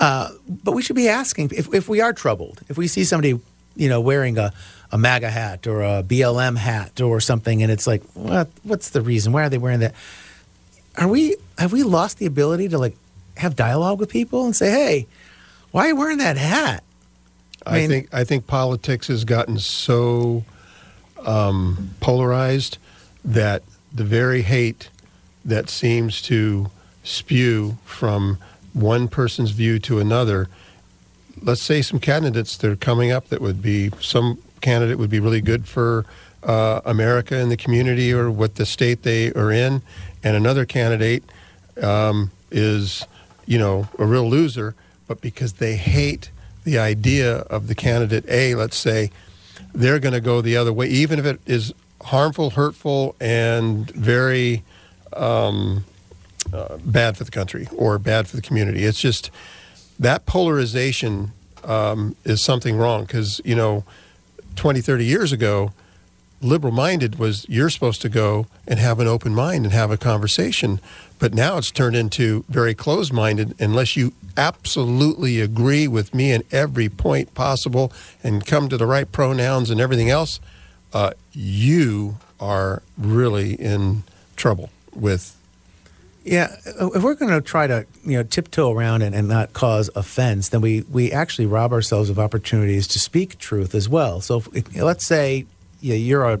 Uh, 0.00 0.30
but 0.46 0.72
we 0.72 0.82
should 0.82 0.96
be 0.96 1.08
asking 1.08 1.50
if, 1.54 1.72
if 1.72 1.88
we 1.88 2.00
are 2.00 2.12
troubled, 2.12 2.60
if 2.68 2.76
we 2.76 2.86
see 2.86 3.04
somebody, 3.04 3.40
you 3.76 3.88
know, 3.88 4.00
wearing 4.00 4.36
a 4.38 4.52
a 4.92 4.98
MAGA 4.98 5.30
hat 5.30 5.66
or 5.66 5.82
a 5.82 6.02
BLM 6.02 6.56
hat 6.56 7.00
or 7.00 7.20
something, 7.20 7.62
and 7.62 7.72
it's 7.72 7.86
like, 7.86 8.02
what? 8.12 8.48
What's 8.62 8.90
the 8.90 9.00
reason? 9.00 9.32
Why 9.32 9.44
are 9.44 9.48
they 9.48 9.58
wearing 9.58 9.80
that? 9.80 9.94
are 10.96 11.08
we 11.08 11.36
have 11.58 11.72
we 11.72 11.82
lost 11.82 12.18
the 12.18 12.26
ability 12.26 12.68
to 12.68 12.78
like 12.78 12.96
have 13.36 13.56
dialogue 13.56 13.98
with 13.98 14.08
people 14.08 14.44
and 14.44 14.54
say, 14.54 14.70
"Hey, 14.70 15.06
why 15.70 15.86
are 15.86 15.88
you 15.88 15.96
wearing 15.96 16.18
that 16.18 16.36
hat?" 16.36 16.82
I, 17.66 17.76
I 17.76 17.80
mean- 17.80 17.88
think 17.88 18.08
I 18.14 18.24
think 18.24 18.46
politics 18.46 19.08
has 19.08 19.24
gotten 19.24 19.58
so 19.58 20.44
um, 21.24 21.90
polarized 22.00 22.78
that 23.24 23.62
the 23.92 24.04
very 24.04 24.42
hate 24.42 24.90
that 25.44 25.68
seems 25.68 26.20
to 26.22 26.70
spew 27.02 27.78
from 27.84 28.38
one 28.72 29.08
person's 29.08 29.50
view 29.50 29.78
to 29.78 30.00
another. 30.00 30.48
Let's 31.40 31.62
say 31.62 31.82
some 31.82 32.00
candidates 32.00 32.56
that 32.56 32.70
are 32.70 32.76
coming 32.76 33.12
up 33.12 33.28
that 33.28 33.40
would 33.40 33.62
be 33.62 33.90
some 34.00 34.38
candidate 34.60 34.98
would 34.98 35.10
be 35.10 35.20
really 35.20 35.42
good 35.42 35.66
for 35.66 36.06
uh, 36.42 36.80
America 36.84 37.36
and 37.36 37.50
the 37.50 37.56
community 37.56 38.12
or 38.12 38.30
what 38.30 38.56
the 38.56 38.66
state 38.66 39.02
they 39.02 39.32
are 39.32 39.52
in, 39.52 39.82
and 40.22 40.36
another 40.36 40.64
candidate 40.64 41.22
um, 41.82 42.30
is, 42.50 43.06
you 43.46 43.58
know, 43.58 43.88
a 43.98 44.04
real 44.04 44.28
loser, 44.28 44.74
but 45.06 45.20
because 45.20 45.54
they 45.54 45.76
hate 45.76 46.30
the 46.64 46.78
idea 46.78 47.38
of 47.38 47.66
the 47.66 47.74
candidate 47.74 48.24
A, 48.28 48.54
let's 48.54 48.76
say, 48.76 49.10
they're 49.74 49.98
going 49.98 50.14
to 50.14 50.20
go 50.20 50.40
the 50.40 50.56
other 50.56 50.72
way, 50.72 50.86
even 50.86 51.18
if 51.18 51.26
it 51.26 51.40
is 51.46 51.74
harmful, 52.02 52.50
hurtful, 52.50 53.16
and 53.20 53.90
very 53.90 54.62
um, 55.12 55.84
uh, 56.52 56.76
bad 56.84 57.16
for 57.16 57.24
the 57.24 57.30
country 57.30 57.68
or 57.76 57.98
bad 57.98 58.28
for 58.28 58.36
the 58.36 58.42
community. 58.42 58.84
It's 58.84 59.00
just 59.00 59.30
that 59.98 60.26
polarization 60.26 61.32
um, 61.64 62.16
is 62.24 62.42
something 62.42 62.76
wrong 62.76 63.04
because, 63.04 63.40
you 63.44 63.54
know, 63.54 63.84
20, 64.56 64.80
30 64.80 65.04
years 65.04 65.32
ago, 65.32 65.72
liberal 66.44 66.72
minded 66.72 67.18
was 67.18 67.46
you're 67.48 67.70
supposed 67.70 68.02
to 68.02 68.08
go 68.08 68.46
and 68.68 68.78
have 68.78 69.00
an 69.00 69.08
open 69.08 69.34
mind 69.34 69.64
and 69.64 69.72
have 69.72 69.90
a 69.90 69.96
conversation. 69.96 70.80
But 71.18 71.34
now 71.34 71.56
it's 71.56 71.70
turned 71.70 71.96
into 71.96 72.44
very 72.48 72.74
closed 72.74 73.12
minded 73.12 73.54
unless 73.60 73.96
you 73.96 74.12
absolutely 74.36 75.40
agree 75.40 75.88
with 75.88 76.14
me 76.14 76.32
in 76.32 76.44
every 76.52 76.88
point 76.88 77.34
possible 77.34 77.92
and 78.22 78.44
come 78.44 78.68
to 78.68 78.76
the 78.76 78.86
right 78.86 79.10
pronouns 79.10 79.70
and 79.70 79.80
everything 79.80 80.10
else. 80.10 80.40
Uh, 80.92 81.12
you 81.32 82.18
are 82.38 82.82
really 82.98 83.54
in 83.54 84.02
trouble 84.36 84.70
with 84.94 85.36
Yeah, 86.24 86.56
if 86.64 87.02
we're 87.02 87.14
going 87.14 87.32
to 87.32 87.40
try 87.40 87.66
to 87.66 87.86
you 88.04 88.16
know 88.16 88.22
tiptoe 88.22 88.72
around 88.72 89.02
and, 89.02 89.14
and 89.14 89.28
not 89.28 89.52
cause 89.52 89.90
offense, 89.94 90.48
then 90.48 90.60
we 90.60 90.82
we 90.90 91.12
actually 91.12 91.46
rob 91.46 91.72
ourselves 91.72 92.10
of 92.10 92.18
opportunities 92.18 92.86
to 92.88 92.98
speak 92.98 93.38
truth 93.38 93.74
as 93.74 93.88
well. 93.88 94.20
So 94.20 94.42
if, 94.52 94.76
let's 94.76 95.06
say 95.06 95.46
you're 95.92 96.24
a 96.24 96.40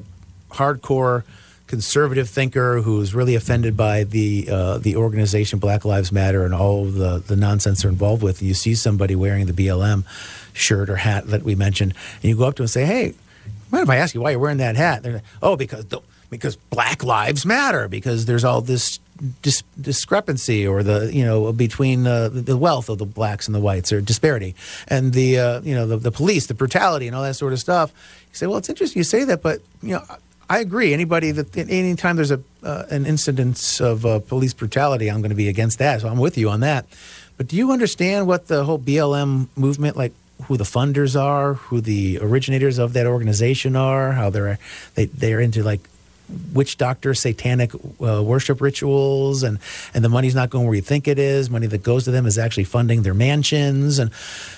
hardcore 0.50 1.24
conservative 1.66 2.28
thinker 2.28 2.82
who's 2.82 3.14
really 3.14 3.34
offended 3.34 3.76
by 3.76 4.04
the 4.04 4.48
uh, 4.50 4.78
the 4.78 4.96
organization 4.96 5.58
Black 5.58 5.84
Lives 5.84 6.12
Matter 6.12 6.44
and 6.44 6.54
all 6.54 6.84
the 6.84 7.18
the 7.18 7.36
nonsense 7.36 7.82
they're 7.82 7.90
involved 7.90 8.22
with. 8.22 8.40
And 8.40 8.48
you 8.48 8.54
see 8.54 8.74
somebody 8.74 9.16
wearing 9.16 9.46
the 9.46 9.52
BLM 9.52 10.04
shirt 10.52 10.88
or 10.88 10.96
hat 10.96 11.26
that 11.28 11.42
we 11.42 11.54
mentioned, 11.54 11.94
and 12.22 12.24
you 12.24 12.36
go 12.36 12.44
up 12.44 12.54
to 12.56 12.62
them 12.62 12.64
and 12.64 12.70
say, 12.70 12.84
"Hey, 12.84 13.14
mind 13.70 13.84
if 13.84 13.90
I 13.90 13.96
ask 13.96 14.14
you 14.14 14.20
why 14.20 14.30
you're 14.30 14.40
wearing 14.40 14.58
that 14.58 14.76
hat?" 14.76 15.02
They're 15.02 15.14
like, 15.14 15.22
"Oh, 15.42 15.56
because 15.56 15.86
the, 15.86 16.00
because 16.30 16.56
Black 16.56 17.04
Lives 17.04 17.46
Matter. 17.46 17.88
Because 17.88 18.26
there's 18.26 18.44
all 18.44 18.60
this 18.60 18.98
dis- 19.42 19.62
discrepancy 19.80 20.66
or 20.66 20.82
the 20.82 21.10
you 21.12 21.24
know 21.24 21.52
between 21.52 22.06
uh, 22.06 22.28
the 22.28 22.56
wealth 22.56 22.88
of 22.88 22.98
the 22.98 23.06
blacks 23.06 23.46
and 23.46 23.54
the 23.54 23.60
whites 23.60 23.92
or 23.92 24.00
disparity, 24.00 24.54
and 24.88 25.12
the 25.12 25.38
uh, 25.38 25.60
you 25.62 25.74
know 25.74 25.86
the, 25.86 25.96
the 25.96 26.12
police, 26.12 26.46
the 26.46 26.54
brutality, 26.54 27.06
and 27.06 27.16
all 27.16 27.22
that 27.22 27.34
sort 27.34 27.52
of 27.52 27.60
stuff." 27.60 27.92
You 28.30 28.36
say, 28.36 28.46
"Well, 28.46 28.58
it's 28.58 28.68
interesting 28.68 29.00
you 29.00 29.04
say 29.04 29.24
that, 29.24 29.42
but 29.42 29.60
you 29.82 29.94
know." 29.94 30.02
I 30.46 30.58
agree. 30.58 30.92
Anybody 30.92 31.30
that 31.30 31.56
anytime 31.56 32.16
there's 32.16 32.30
a 32.30 32.38
uh, 32.62 32.84
an 32.90 33.06
incidence 33.06 33.80
of 33.80 34.04
uh, 34.04 34.18
police 34.18 34.52
brutality, 34.52 35.10
I'm 35.10 35.22
going 35.22 35.30
to 35.30 35.34
be 35.34 35.48
against 35.48 35.78
that. 35.78 36.02
So 36.02 36.08
I'm 36.08 36.18
with 36.18 36.36
you 36.36 36.50
on 36.50 36.60
that. 36.60 36.84
But 37.38 37.48
do 37.48 37.56
you 37.56 37.72
understand 37.72 38.26
what 38.26 38.48
the 38.48 38.64
whole 38.64 38.78
BLM 38.78 39.48
movement, 39.56 39.96
like 39.96 40.12
who 40.44 40.58
the 40.58 40.64
funders 40.64 41.20
are, 41.20 41.54
who 41.54 41.80
the 41.80 42.18
originators 42.20 42.78
of 42.78 42.92
that 42.92 43.06
organization 43.06 43.74
are, 43.74 44.12
how 44.12 44.28
they're 44.28 44.58
they 44.96 45.06
they're 45.06 45.40
into 45.40 45.62
like 45.62 45.80
witch 46.52 46.78
doctor, 46.78 47.14
satanic 47.14 47.74
uh, 47.74 48.22
worship 48.22 48.60
rituals, 48.60 49.42
and 49.42 49.58
and 49.92 50.04
the 50.04 50.08
money's 50.08 50.34
not 50.34 50.50
going 50.50 50.66
where 50.66 50.74
you 50.74 50.82
think 50.82 51.08
it 51.08 51.18
is. 51.18 51.50
Money 51.50 51.66
that 51.66 51.82
goes 51.82 52.04
to 52.04 52.10
them 52.10 52.26
is 52.26 52.38
actually 52.38 52.64
funding 52.64 53.02
their 53.02 53.14
mansions, 53.14 53.98
and 53.98 54.10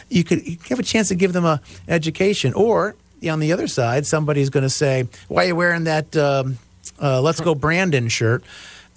you 0.08 0.24
could 0.24 0.46
you 0.46 0.58
have 0.68 0.78
a 0.78 0.84
chance 0.84 1.08
to 1.08 1.14
give 1.14 1.32
them 1.32 1.44
a 1.44 1.60
education. 1.88 2.52
Or 2.54 2.94
on 3.28 3.40
the 3.40 3.52
other 3.52 3.66
side, 3.66 4.06
somebody's 4.06 4.50
going 4.50 4.64
to 4.64 4.70
say, 4.70 5.08
"Why 5.28 5.44
are 5.44 5.48
you 5.48 5.56
wearing 5.56 5.84
that 5.84 6.16
um, 6.16 6.58
uh, 7.00 7.20
Let's 7.20 7.40
Go 7.40 7.54
Brandon 7.54 8.08
shirt?" 8.08 8.42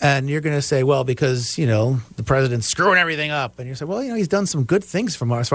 And 0.01 0.29
you're 0.29 0.39
going 0.39 0.55
to 0.55 0.61
say, 0.61 0.83
well, 0.83 1.03
because, 1.03 1.57
you 1.57 1.67
know, 1.67 1.99
the 2.15 2.23
president's 2.23 2.67
screwing 2.67 2.97
everything 2.97 3.31
up. 3.31 3.59
And 3.59 3.67
you 3.67 3.75
say, 3.75 3.83
well, 3.83 4.01
you 4.01 4.07
know, 4.07 4.15
he's 4.15 4.29
done 4.29 4.45
some 4.45 4.63
good 4.63 4.81
things 4.81 5.13
from 5.13 5.29
us. 5.33 5.51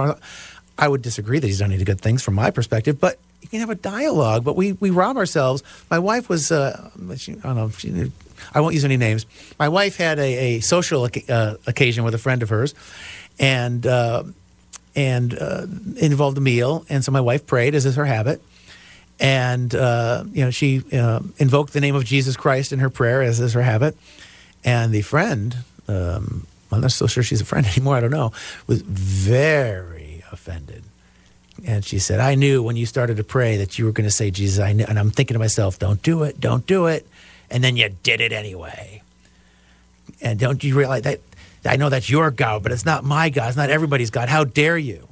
I 0.79 0.89
would 0.89 1.03
disagree 1.03 1.39
that 1.39 1.47
he's 1.47 1.61
done 1.61 1.73
any 1.73 1.85
good 1.85 2.01
things 2.01 2.23
from 2.23 2.35
my 2.35 2.51
perspective, 2.51 3.01
but 3.01 3.19
you 3.41 3.49
can 3.49 3.61
have 3.61 3.71
a 3.71 3.75
dialogue. 3.75 4.45
But 4.45 4.57
we, 4.57 4.73
we 4.73 4.91
rob 4.91 5.17
ourselves. 5.17 5.63
My 5.91 5.99
wife 5.99 6.29
was, 6.29 6.51
uh, 6.51 6.91
she, 7.17 7.33
I 7.33 7.37
don't 7.37 7.57
know, 7.57 7.71
she, 7.71 8.11
I 8.53 8.61
won't 8.61 8.75
use 8.75 8.85
any 8.85 8.97
names. 8.97 9.27
My 9.59 9.69
wife 9.69 9.97
had 9.97 10.19
a, 10.19 10.57
a 10.57 10.61
social 10.61 11.09
uh, 11.29 11.55
occasion 11.67 12.05
with 12.05 12.15
a 12.15 12.19
friend 12.19 12.43
of 12.43 12.49
hers, 12.49 12.75
and 13.39 13.87
uh, 13.87 14.25
and 14.97 15.37
uh, 15.37 15.67
involved 15.97 16.39
a 16.39 16.41
meal. 16.41 16.85
And 16.89 17.05
so 17.05 17.13
my 17.13 17.21
wife 17.21 17.47
prayed, 17.47 17.75
as 17.75 17.85
is 17.87 17.97
her 17.97 18.05
habit. 18.05 18.41
And 19.21 19.75
uh, 19.75 20.25
you 20.33 20.45
know, 20.45 20.51
she 20.51 20.83
uh, 20.93 21.21
invoked 21.39 21.73
the 21.73 21.81
name 21.81 21.95
of 21.95 22.05
Jesus 22.05 22.37
Christ 22.37 22.73
in 22.73 22.81
her 22.81 22.91
prayer, 22.91 23.23
as 23.23 23.41
is 23.41 23.53
her 23.55 23.63
habit. 23.63 23.97
And 24.65 24.93
the 24.93 25.03
friend, 25.03 25.57
um, 25.89 26.47
I'm 26.73 26.81
not 26.81 26.93
so 26.93 27.07
sure 27.07 27.23
she's 27.23 27.41
a 27.41 27.45
friend 27.45 27.67
anymore. 27.77 27.97
I 27.97 28.01
don't 28.01 28.11
know. 28.11 28.33
Was 28.67 28.83
very 28.83 29.94
offended. 30.47 30.85
And 31.65 31.85
she 31.85 31.99
said, 31.99 32.21
I 32.21 32.35
knew 32.35 32.63
when 32.63 32.77
you 32.77 32.85
started 32.85 33.17
to 33.17 33.25
pray 33.25 33.57
that 33.59 33.79
you 33.79 33.85
were 33.85 33.93
going 33.93 34.09
to 34.09 34.15
say 34.15 34.31
Jesus. 34.31 34.59
I 34.59 34.73
knew, 34.73 34.85
and 34.87 34.99
I'm 34.99 35.11
thinking 35.11 35.35
to 35.35 35.39
myself, 35.39 35.79
don't 35.79 36.03
do 36.03 36.25
it, 36.25 36.41
don't 36.41 36.67
do 36.67 36.87
it. 36.87 37.07
And 37.51 37.63
then 37.63 37.77
you 37.77 37.89
did 38.03 38.21
it 38.21 38.33
anyway. 38.33 39.03
And 40.21 40.39
don't 40.39 40.63
you 40.63 40.77
realize 40.77 41.03
that? 41.03 41.21
I 41.65 41.77
know 41.77 41.89
that's 41.89 42.11
your 42.11 42.31
God, 42.31 42.63
but 42.63 42.73
it's 42.73 42.85
not 42.85 43.05
my 43.05 43.31
God. 43.31 43.49
It's 43.49 43.57
not 43.57 43.71
everybody's 43.71 44.11
God. 44.11 44.29
How 44.29 44.45
dare 44.45 44.77
you? 44.77 45.09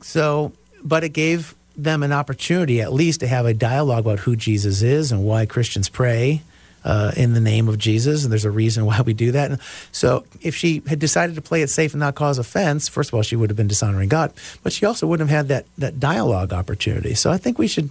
So, 0.00 0.52
but 0.82 1.04
it 1.04 1.10
gave 1.10 1.54
them 1.76 2.02
an 2.02 2.12
opportunity 2.12 2.80
at 2.80 2.92
least 2.92 3.20
to 3.20 3.26
have 3.26 3.44
a 3.44 3.52
dialogue 3.52 4.00
about 4.00 4.20
who 4.20 4.36
Jesus 4.36 4.80
is 4.80 5.12
and 5.12 5.24
why 5.24 5.44
Christians 5.44 5.88
pray 5.88 6.42
uh, 6.84 7.12
in 7.16 7.32
the 7.32 7.40
name 7.40 7.68
of 7.68 7.78
Jesus, 7.78 8.24
and 8.24 8.32
there's 8.32 8.44
a 8.44 8.50
reason 8.50 8.84
why 8.86 9.00
we 9.00 9.14
do 9.14 9.32
that. 9.32 9.50
And 9.50 9.60
so, 9.92 10.24
if 10.40 10.54
she 10.54 10.82
had 10.86 10.98
decided 10.98 11.34
to 11.36 11.42
play 11.42 11.62
it 11.62 11.70
safe 11.70 11.92
and 11.94 12.00
not 12.00 12.14
cause 12.14 12.38
offense, 12.38 12.88
first 12.88 13.10
of 13.10 13.14
all, 13.14 13.22
she 13.22 13.36
would 13.36 13.50
have 13.50 13.56
been 13.56 13.68
dishonoring 13.68 14.08
God, 14.08 14.32
but 14.62 14.72
she 14.72 14.86
also 14.86 15.06
wouldn't 15.06 15.30
have 15.30 15.36
had 15.36 15.48
that 15.48 15.66
that 15.78 15.98
dialogue 15.98 16.52
opportunity. 16.52 17.14
So, 17.14 17.30
I 17.30 17.38
think 17.38 17.58
we 17.58 17.66
should, 17.66 17.90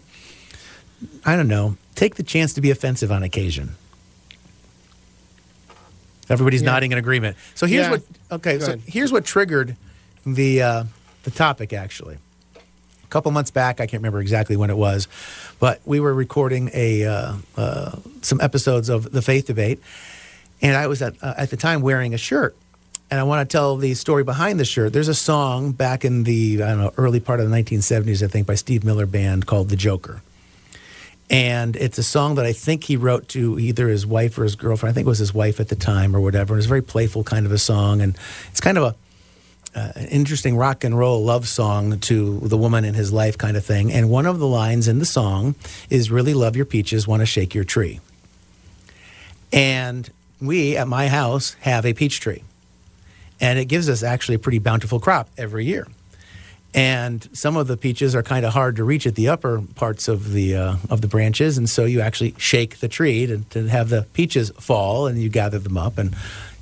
I 1.25 1.35
don't 1.35 1.47
know, 1.47 1.77
take 1.95 2.15
the 2.15 2.23
chance 2.23 2.53
to 2.53 2.61
be 2.61 2.71
offensive 2.71 3.11
on 3.11 3.23
occasion. 3.23 3.75
Everybody's 6.29 6.61
yeah. 6.61 6.71
nodding 6.71 6.91
in 6.91 6.97
agreement. 6.97 7.35
So 7.55 7.65
here's 7.65 7.85
yeah. 7.85 7.91
what. 7.91 8.01
Okay, 8.31 8.53
Go 8.57 8.65
so 8.65 8.67
ahead. 8.73 8.81
here's 8.85 9.11
what 9.11 9.25
triggered 9.25 9.75
the 10.25 10.61
uh, 10.61 10.83
the 11.23 11.31
topic 11.31 11.73
actually 11.73 12.17
couple 13.13 13.31
months 13.31 13.51
back. 13.51 13.79
I 13.79 13.85
can't 13.85 14.01
remember 14.01 14.19
exactly 14.19 14.57
when 14.57 14.69
it 14.69 14.77
was, 14.77 15.07
but 15.59 15.79
we 15.85 15.99
were 15.99 16.13
recording 16.13 16.71
a 16.73 17.05
uh, 17.05 17.33
uh, 17.55 17.91
some 18.21 18.41
episodes 18.41 18.89
of 18.89 19.11
the 19.11 19.21
Faith 19.21 19.45
Debate, 19.45 19.79
and 20.61 20.75
I 20.75 20.87
was 20.87 21.01
at 21.01 21.15
uh, 21.23 21.35
at 21.37 21.51
the 21.51 21.57
time 21.57 21.81
wearing 21.81 22.13
a 22.13 22.17
shirt. 22.17 22.55
And 23.11 23.19
I 23.19 23.23
want 23.23 23.47
to 23.47 23.57
tell 23.57 23.77
the 23.77 23.93
story 23.93 24.23
behind 24.23 24.59
the 24.59 24.65
shirt. 24.65 24.91
There's 24.91 25.07
a 25.07 25.13
song 25.13 25.71
back 25.71 26.03
in 26.03 26.23
the 26.23 26.63
I 26.63 26.69
don't 26.69 26.79
know 26.79 26.93
early 26.97 27.19
part 27.19 27.39
of 27.39 27.47
the 27.47 27.55
1970s, 27.55 28.23
I 28.23 28.27
think, 28.27 28.47
by 28.47 28.55
Steve 28.55 28.83
Miller 28.83 29.05
Band 29.05 29.45
called 29.45 29.69
"The 29.69 29.75
Joker." 29.75 30.21
and 31.29 31.75
it's 31.77 31.97
a 31.97 32.03
song 32.03 32.35
that 32.35 32.45
I 32.45 32.53
think 32.53 32.83
he 32.83 32.97
wrote 32.97 33.29
to 33.29 33.57
either 33.57 33.87
his 33.87 34.05
wife 34.05 34.37
or 34.37 34.43
his 34.43 34.55
girlfriend. 34.55 34.91
I 34.91 34.93
think 34.93 35.05
it 35.05 35.09
was 35.09 35.19
his 35.19 35.33
wife 35.33 35.59
at 35.59 35.69
the 35.69 35.75
time 35.75 36.15
or 36.15 36.19
whatever. 36.19 36.53
And 36.53 36.59
it's 36.59 36.67
a 36.67 36.69
very 36.69 36.83
playful 36.83 37.23
kind 37.23 37.45
of 37.45 37.51
a 37.51 37.57
song, 37.57 38.01
and 38.01 38.15
it's 38.51 38.59
kind 38.59 38.77
of 38.77 38.83
a 38.83 38.95
uh, 39.75 39.91
an 39.95 40.07
interesting 40.07 40.55
rock 40.55 40.83
and 40.83 40.97
roll 40.97 41.23
love 41.23 41.47
song 41.47 41.99
to 41.99 42.39
the 42.39 42.57
woman 42.57 42.85
in 42.85 42.93
his 42.93 43.11
life 43.11 43.37
kind 43.37 43.57
of 43.57 43.65
thing. 43.65 43.91
And 43.91 44.09
one 44.09 44.25
of 44.25 44.39
the 44.39 44.47
lines 44.47 44.87
in 44.87 44.99
the 44.99 45.05
song 45.05 45.55
is 45.89 46.11
really 46.11 46.33
love 46.33 46.55
your 46.55 46.65
peaches, 46.65 47.07
want 47.07 47.21
to 47.21 47.25
shake 47.25 47.55
your 47.55 47.63
tree. 47.63 47.99
And 49.51 50.09
we 50.41 50.77
at 50.77 50.87
my 50.87 51.07
house 51.07 51.55
have 51.61 51.85
a 51.85 51.93
peach 51.93 52.19
tree. 52.19 52.43
And 53.39 53.59
it 53.59 53.65
gives 53.65 53.89
us 53.89 54.03
actually 54.03 54.35
a 54.35 54.39
pretty 54.39 54.59
bountiful 54.59 54.99
crop 54.99 55.29
every 55.37 55.65
year. 55.65 55.87
And 56.75 57.27
some 57.33 57.55
of 57.55 57.67
the 57.67 57.77
peaches 57.77 58.15
are 58.15 58.23
kind 58.23 58.45
of 58.45 58.53
hard 58.53 58.77
to 58.77 58.83
reach 58.83 59.05
at 59.05 59.13
the 59.13 59.29
upper 59.29 59.61
parts 59.75 60.07
of 60.07 60.31
the 60.31 60.55
uh, 60.55 60.75
of 60.89 61.01
the 61.01 61.07
branches, 61.07 61.55
and 61.55 61.69
so 61.69 61.85
you 61.85 62.01
actually 62.01 62.33
shake 62.39 62.79
the 62.79 62.87
tree 62.87 63.27
to, 63.27 63.37
to 63.51 63.67
have 63.67 63.89
the 63.89 64.07
peaches 64.13 64.49
fall, 64.59 65.05
and 65.05 65.21
you 65.21 65.29
gather 65.29 65.59
them 65.59 65.77
up, 65.77 65.99
and 65.99 66.15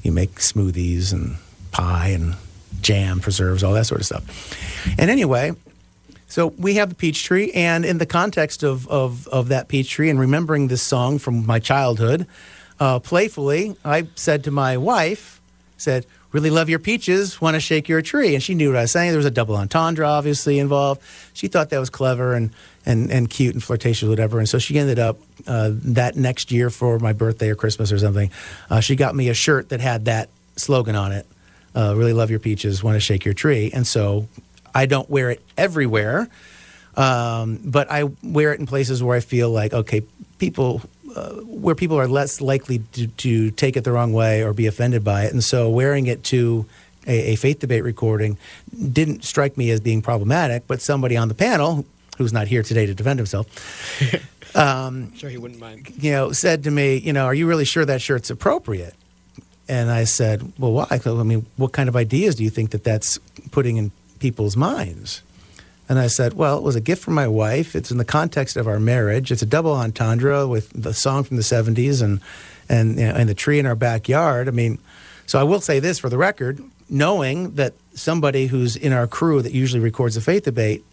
you 0.04 0.12
make 0.12 0.36
smoothies 0.36 1.14
and 1.14 1.38
pie 1.72 2.10
and 2.10 2.36
jam, 2.80 3.20
preserves, 3.20 3.64
all 3.64 3.74
that 3.74 3.86
sort 3.86 4.02
of 4.02 4.06
stuff. 4.06 4.98
And 4.98 5.12
anyway, 5.12 5.52
so 6.28 6.48
we 6.48 6.76
have 6.76 6.90
the 6.90 6.96
peach 6.96 7.24
tree, 7.24 7.52
and 7.52 7.84
in 7.84 7.98
the 7.98 8.06
context 8.06 8.64
of, 8.64 8.88
of, 8.88 9.28
of 9.28 9.50
that 9.50 9.68
peach 9.68 9.90
tree 9.90 10.10
and 10.10 10.20
remembering 10.20 10.70
this 10.70 10.82
song 10.82 11.20
from 11.20 11.46
my 11.46 11.60
childhood, 11.60 12.26
uh, 12.80 13.00
playfully, 13.00 13.76
I 13.84 14.08
said 14.16 14.46
to 14.46 14.52
my 14.52 14.78
wife, 14.78 15.42
said, 15.78 16.06
really 16.32 16.50
love 16.50 16.70
your 16.70 16.80
peaches, 16.80 17.42
want 17.42 17.56
to 17.56 17.60
shake 17.60 17.90
your 17.90 18.02
tree. 18.02 18.34
And 18.34 18.42
she 18.42 18.56
knew 18.56 18.70
what 18.70 18.78
I 18.78 18.84
was 18.84 18.92
saying. 18.92 19.12
There 19.12 19.18
was 19.18 19.26
a 19.26 19.32
double 19.32 19.56
entendre 19.56 20.08
obviously 20.08 20.58
involved. 20.58 21.02
She 21.34 21.48
thought 21.48 21.70
that 21.72 21.80
was 21.80 21.90
clever 21.90 22.34
and, 22.34 22.52
and, 22.86 23.12
and 23.12 23.30
cute 23.30 23.54
and 23.54 23.64
flirtatious, 23.64 24.08
whatever. 24.08 24.40
And 24.40 24.48
so 24.48 24.58
she 24.58 24.80
ended 24.80 25.00
up 25.00 25.20
uh, 25.46 25.72
that 25.74 26.16
next 26.16 26.52
year 26.52 26.70
for 26.70 26.98
my 27.00 27.14
birthday 27.14 27.50
or 27.50 27.56
Christmas 27.56 27.92
or 27.92 28.00
something, 28.00 28.32
uh, 28.70 28.80
she 28.80 28.96
got 28.96 29.16
me 29.16 29.30
a 29.30 29.34
shirt 29.34 29.70
that 29.70 29.82
had 29.82 30.06
that 30.06 30.30
slogan 30.56 30.96
on 30.96 31.12
it 31.12 31.28
uh, 31.76 31.94
really 31.96 32.14
love 32.14 32.30
your 32.30 32.40
peaches, 32.40 32.84
want 32.84 32.96
to 32.96 33.00
shake 33.00 33.26
your 33.26 33.34
tree. 33.34 33.72
And 33.74 33.86
so 33.86 34.28
I 34.74 34.86
don't 34.86 35.10
wear 35.10 35.30
it 35.32 35.42
everywhere, 35.58 36.30
um, 36.96 37.60
but 37.64 37.90
I 37.92 38.04
wear 38.24 38.54
it 38.54 38.60
in 38.60 38.66
places 38.66 39.04
where 39.04 39.16
I 39.16 39.20
feel 39.20 39.50
like, 39.50 39.74
okay, 39.74 40.02
people, 40.38 40.82
uh, 41.16 41.36
where 41.36 41.76
people 41.76 42.00
are 42.00 42.08
less 42.08 42.42
likely 42.42 42.80
to, 42.94 43.08
to, 43.08 43.52
take 43.52 43.78
it 43.78 43.84
the 43.84 43.92
wrong 43.92 44.14
way 44.14 44.44
or 44.44 44.54
be 44.54 44.68
offended 44.68 45.04
by 45.04 45.24
it. 45.24 45.34
And 45.34 45.44
so 45.44 45.70
wearing 45.70 46.08
it 46.08 46.24
to 46.26 46.66
a, 47.08 47.34
a 47.34 47.36
faith 47.36 47.60
debate 47.60 47.84
recording 47.84 48.38
didn't 48.92 49.24
strike 49.24 49.58
me 49.58 49.72
as 49.72 49.80
being 49.80 50.02
problematic, 50.02 50.68
but 50.68 50.82
somebody 50.82 51.18
on 51.18 51.28
the 51.28 51.36
panel 51.36 51.86
who's 52.18 52.34
not 52.34 52.48
here 52.48 52.64
today 52.64 52.86
to 52.86 52.94
defend 52.94 53.20
himself. 53.20 53.48
Um, 54.56 55.16
sure, 55.16 55.30
he 55.30 55.38
wouldn't 55.38 55.60
mind. 55.60 55.94
You 55.98 56.12
know, 56.12 56.32
said 56.32 56.66
to 56.66 56.72
me, 56.72 56.98
you 56.98 57.14
know, 57.14 57.26
are 57.26 57.34
you 57.34 57.48
really 57.48 57.66
sure 57.66 57.86
that 57.86 58.02
shirt's 58.02 58.30
appropriate? 58.30 58.96
And 59.72 59.90
I 59.90 60.04
said, 60.04 60.52
well, 60.60 60.74
why? 60.74 60.86
I 60.90 61.24
mean, 61.24 61.46
what 61.56 61.72
kind 61.72 61.88
of 61.88 61.96
ideas 61.96 62.36
do 62.36 62.44
you 62.44 62.50
think 62.50 62.72
that 62.72 62.84
that's 62.84 63.20
putting 63.52 63.78
in 63.78 63.94
people's 64.20 64.58
minds? 64.58 65.22
And 65.88 65.98
I 65.98 66.08
said, 66.08 66.34
well, 66.34 66.58
it 66.58 66.64
was 66.64 66.76
a 66.76 66.82
gift 66.82 67.02
from 67.02 67.14
my 67.14 67.30
wife. 67.30 67.74
It's 67.74 67.90
in 67.90 67.98
the 67.98 68.04
context 68.04 68.58
of 68.58 68.68
our 68.68 68.82
marriage. 68.82 69.32
It's 69.32 69.42
a 69.42 69.46
double 69.46 69.72
entendre 69.72 70.46
with 70.46 70.70
the 70.72 70.94
song 70.94 71.24
from 71.24 71.38
the 71.38 71.44
70s 71.44 72.02
and, 72.02 72.20
and, 72.68 73.00
you 73.00 73.08
know, 73.08 73.14
and 73.14 73.30
the 73.30 73.34
tree 73.34 73.60
in 73.60 73.66
our 73.66 73.76
backyard. 73.76 74.50
I 74.50 74.52
mean, 74.52 74.78
so 75.26 75.40
I 75.40 75.44
will 75.44 75.62
say 75.62 75.80
this 75.80 76.00
for 76.00 76.10
the 76.10 76.18
record, 76.18 76.62
knowing 76.90 77.56
that 77.56 77.74
somebody 77.94 78.48
who's 78.48 78.76
in 78.76 78.92
our 78.92 79.08
crew 79.08 79.42
that 79.42 79.54
usually 79.54 79.80
records 79.80 80.16
the 80.16 80.22
faith 80.22 80.44
debate 80.44 80.84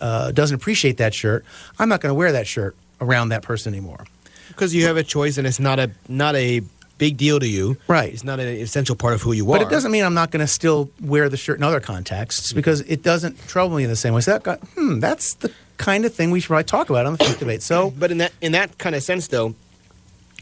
uh, 0.00 0.30
doesn't 0.30 0.54
appreciate 0.54 0.98
that 0.98 1.14
shirt, 1.14 1.44
I'm 1.80 1.88
not 1.88 2.00
going 2.00 2.10
to 2.10 2.14
wear 2.14 2.30
that 2.30 2.46
shirt 2.46 2.76
around 3.00 3.30
that 3.30 3.42
person 3.42 3.74
anymore. 3.74 4.04
Because 4.48 4.72
you 4.72 4.86
have 4.86 4.96
a 4.96 5.02
choice, 5.02 5.36
and 5.36 5.48
it's 5.48 5.58
not 5.58 5.80
a 5.80 5.90
not 6.08 6.36
a 6.36 6.62
big 6.98 7.16
deal 7.16 7.40
to 7.40 7.48
you. 7.48 7.76
Right. 7.88 8.12
It's 8.12 8.24
not 8.24 8.40
an 8.40 8.48
essential 8.48 8.96
part 8.96 9.14
of 9.14 9.22
who 9.22 9.32
you 9.32 9.50
are. 9.50 9.58
But 9.58 9.66
it 9.66 9.70
doesn't 9.70 9.90
mean 9.90 10.04
I'm 10.04 10.14
not 10.14 10.30
going 10.30 10.44
to 10.44 10.46
still 10.46 10.90
wear 11.00 11.28
the 11.28 11.36
shirt 11.36 11.58
in 11.58 11.64
other 11.64 11.80
contexts 11.80 12.52
because 12.52 12.80
it 12.82 13.02
doesn't 13.02 13.38
trouble 13.48 13.76
me 13.76 13.84
in 13.84 13.90
the 13.90 13.96
same 13.96 14.14
way. 14.14 14.20
So 14.20 14.32
that 14.32 14.42
got, 14.42 14.60
hmm, 14.60 15.00
that's 15.00 15.34
the 15.34 15.52
kind 15.76 16.04
of 16.04 16.14
thing 16.14 16.30
we 16.30 16.40
should 16.40 16.48
probably 16.48 16.64
talk 16.64 16.90
about 16.90 17.06
on 17.06 17.16
the 17.16 17.24
faith 17.24 17.38
debate. 17.38 17.62
So, 17.62 17.90
but 17.90 18.10
in 18.10 18.18
that 18.18 18.32
in 18.40 18.52
that 18.52 18.78
kind 18.78 18.94
of 18.94 19.02
sense, 19.02 19.28
though, 19.28 19.54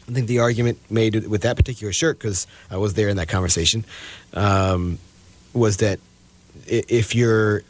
I 0.07 0.11
think 0.11 0.27
the 0.27 0.39
argument 0.39 0.79
made 0.89 1.27
with 1.27 1.41
that 1.43 1.55
particular 1.55 1.93
shirt 1.93 2.19
because 2.19 2.45
I 2.69 2.77
was 2.77 2.93
there 2.93 3.09
in 3.09 3.17
that 3.17 3.29
conversation 3.29 3.85
um, 4.33 4.99
was 5.53 5.77
that 5.77 5.99
if 6.67 7.15
you're 7.15 7.63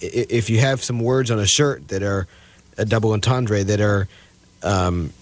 if 0.00 0.48
you 0.48 0.60
have 0.60 0.82
some 0.84 1.00
words 1.00 1.30
on 1.30 1.38
a 1.38 1.46
shirt 1.46 1.88
that 1.88 2.02
are 2.02 2.28
a 2.76 2.84
double 2.84 3.12
entendre 3.12 3.64
that 3.64 3.80
are 3.80 4.08
um, 4.62 5.12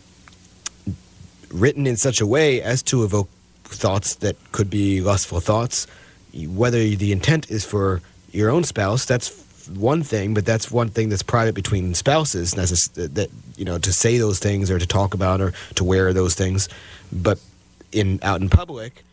written 1.50 1.86
in 1.86 1.96
such 1.96 2.20
a 2.20 2.26
way 2.26 2.60
as 2.62 2.82
to 2.84 3.04
evoke 3.04 3.28
thoughts 3.64 4.14
that 4.16 4.36
could 4.52 4.70
be 4.70 5.00
lustful 5.00 5.40
thoughts. 5.40 5.86
Whether 6.34 6.78
the 6.78 7.12
intent 7.12 7.50
is 7.50 7.64
for 7.64 8.02
your 8.32 8.50
own 8.50 8.64
spouse, 8.64 9.04
that's 9.04 9.44
one 9.68 10.02
thing, 10.02 10.34
but 10.34 10.44
that's 10.44 10.70
one 10.70 10.88
thing 10.88 11.08
that's 11.08 11.22
private 11.22 11.54
between 11.54 11.94
spouses. 11.94 12.52
That 12.52 13.30
you 13.56 13.64
know 13.64 13.78
to 13.78 13.92
say 13.92 14.18
those 14.18 14.38
things 14.38 14.70
or 14.70 14.78
to 14.78 14.86
talk 14.86 15.14
about 15.14 15.40
or 15.40 15.52
to 15.76 15.84
wear 15.84 16.12
those 16.12 16.34
things, 16.34 16.68
but 17.12 17.38
in 17.92 18.20
out 18.22 18.40
in 18.40 18.48
public, 18.50 19.04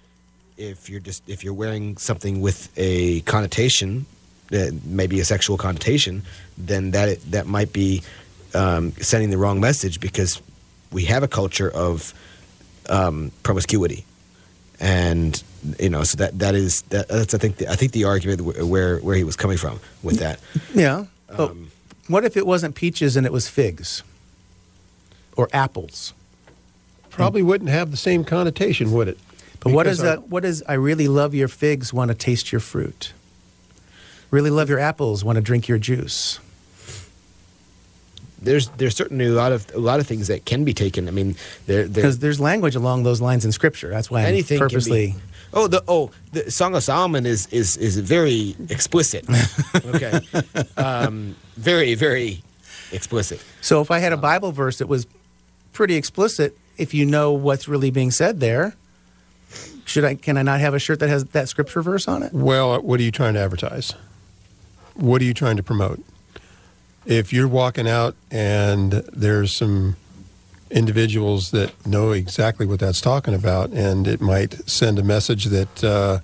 if 0.58 0.90
you're 0.90 1.00
just 1.00 1.28
if 1.28 1.44
you're 1.44 1.54
wearing 1.54 1.98
something 1.98 2.42
with 2.42 2.72
a 2.78 3.22
connotation, 3.22 4.06
that 4.50 4.74
maybe 4.86 5.20
a 5.20 5.26
sexual 5.26 5.58
connotation, 5.58 6.24
then 6.58 6.92
that 6.92 7.22
that 7.32 7.48
might 7.48 7.74
be 7.74 8.04
um, 8.54 8.92
sending 8.94 9.30
the 9.30 9.38
wrong 9.38 9.60
message 9.60 10.00
because 10.00 10.42
we 10.94 11.06
have 11.06 11.24
a 11.24 11.28
culture 11.28 11.70
of 11.70 12.14
um, 12.90 13.32
promiscuity, 13.44 14.06
and 14.80 15.42
you 15.80 15.90
know, 15.90 16.04
so 16.04 16.18
that 16.18 16.40
that 16.40 16.56
is 16.56 16.82
that, 16.84 17.08
that's 17.10 17.34
I 17.34 17.38
think 17.38 17.58
the, 17.58 17.68
I 17.70 17.76
think 17.76 17.92
the 17.92 18.04
argument 18.06 18.42
where 18.66 19.00
where 19.00 19.16
he 19.16 19.24
was 19.24 19.36
coming 19.36 19.58
from 19.58 19.80
with 20.04 20.20
that. 20.20 20.40
Yeah. 20.74 21.06
But 21.28 21.50
Um, 21.52 21.72
what 22.08 22.24
if 22.26 22.38
it 22.38 22.46
wasn't 22.46 22.76
peaches 22.76 23.16
and 23.18 23.26
it 23.26 23.32
was 23.32 23.48
figs? 23.50 24.04
Or 25.36 25.50
apples? 25.52 26.14
Probably 27.10 27.42
wouldn't 27.42 27.70
have 27.72 27.90
the 27.92 27.98
same 27.98 28.24
connotation, 28.24 28.92
would 28.92 29.08
it? 29.08 29.18
But 29.62 29.72
what 29.74 29.84
Because 29.86 30.00
is 30.00 30.04
our- 30.04 30.16
that? 30.18 30.30
What 30.30 30.46
is 30.46 30.64
I 30.68 30.74
really 30.74 31.08
love 31.08 31.34
your 31.34 31.48
figs, 31.48 31.92
want 31.94 32.10
to 32.10 32.16
taste 32.16 32.52
your 32.52 32.60
fruit. 32.62 33.14
Really 34.30 34.50
love 34.50 34.70
your 34.70 34.80
apples, 34.80 35.24
want 35.24 35.38
to 35.38 35.42
drink 35.42 35.68
your 35.68 35.78
juice. 35.80 36.40
There's 38.44 38.70
there's 38.70 38.96
certainly 38.96 39.26
a 39.26 39.32
lot 39.32 39.52
of 39.52 39.66
a 39.74 39.80
lot 39.80 40.00
of 40.00 40.08
things 40.08 40.28
that 40.28 40.46
can 40.46 40.64
be 40.64 40.74
taken. 40.74 41.08
I 41.08 41.12
mean, 41.12 41.36
there 41.66 41.88
there 41.88 42.04
Because 42.04 42.20
there's 42.20 42.40
language 42.40 42.76
along 42.76 43.04
those 43.04 43.22
lines 43.22 43.46
in 43.46 43.52
Scripture. 43.52 43.90
That's 43.90 44.12
why 44.12 44.22
I'm 44.22 44.28
anything 44.28 44.60
can 44.60 44.70
purposely. 44.70 45.08
be. 45.08 45.16
Oh, 45.54 45.68
the 45.68 45.84
oh, 45.88 46.12
the 46.32 46.50
Song 46.52 46.76
of 46.76 46.84
Solomon 46.84 47.26
is 47.26 47.48
is 47.48 47.78
is 47.78 47.98
very 47.98 48.56
explicit. 48.70 49.26
okay, 49.76 50.20
um, 50.78 51.36
very 51.56 51.96
very 51.96 52.44
explicit. 52.92 53.42
So 53.62 53.82
if 53.82 53.92
I 53.92 54.00
had 54.00 54.14
a 54.14 54.18
Bible 54.18 54.52
verse 54.52 54.80
that 54.80 54.88
was 54.88 55.08
pretty 55.72 55.96
explicit, 55.96 56.58
if 56.78 56.94
you 56.94 57.06
know 57.06 57.32
what's 57.32 57.68
really 57.68 57.92
being 57.92 58.12
said 58.12 58.40
there, 58.40 58.76
should 59.86 60.04
I? 60.04 60.16
Can 60.16 60.38
I 60.38 60.42
not 60.42 60.60
have 60.60 60.74
a 60.74 60.80
shirt 60.80 61.00
that 61.00 61.10
has 61.10 61.26
that 61.26 61.50
Scripture 61.50 61.82
verse 61.82 62.08
on 62.08 62.24
it? 62.24 62.34
Well, 62.34 62.82
what 62.82 63.00
are 63.00 63.04
you 63.04 63.12
trying 63.12 63.36
to 63.36 63.40
advertise? 63.40 63.94
What 64.96 65.22
are 65.22 65.26
you 65.26 65.34
trying 65.34 65.58
to 65.58 65.64
promote? 65.64 66.04
If 67.06 67.34
you're 67.34 67.48
walking 67.48 67.88
out 67.88 68.16
and 68.32 68.92
there's 69.12 69.56
some 69.56 69.96
individuals 70.72 71.52
that 71.52 71.72
know 71.86 72.12
exactly 72.12 72.66
what 72.66 72.80
that's 72.80 73.02
talking 73.02 73.34
about, 73.34 73.70
and 73.72 74.08
it 74.08 74.22
might 74.22 74.68
send 74.70 74.98
a 74.98 75.04
message 75.04 75.46
that 75.46 75.84
uh, 75.84 76.20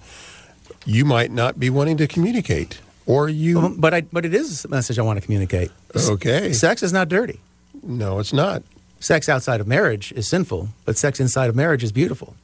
you 0.85 1.05
might 1.05 1.31
not 1.31 1.59
be 1.59 1.69
wanting 1.69 1.97
to 1.97 2.07
communicate, 2.07 2.79
or 3.05 3.29
you. 3.29 3.75
But 3.77 3.93
I. 3.93 4.01
But 4.01 4.25
it 4.25 4.33
is 4.33 4.65
a 4.65 4.69
message 4.69 4.97
I 4.97 5.01
want 5.03 5.19
to 5.19 5.25
communicate. 5.25 5.71
Okay. 5.95 6.53
Sex 6.53 6.81
is 6.81 6.93
not 6.93 7.09
dirty. 7.09 7.39
No, 7.83 8.19
it's 8.19 8.33
not. 8.33 8.63
sex 8.99 9.29
outside 9.29 9.61
of 9.61 9.67
marriage 9.67 10.11
is 10.13 10.29
sinful, 10.29 10.69
but 10.85 10.97
sex 10.97 11.19
inside 11.19 11.49
of 11.49 11.55
marriage 11.55 11.83
is 11.83 11.91
beautiful. 11.91 12.35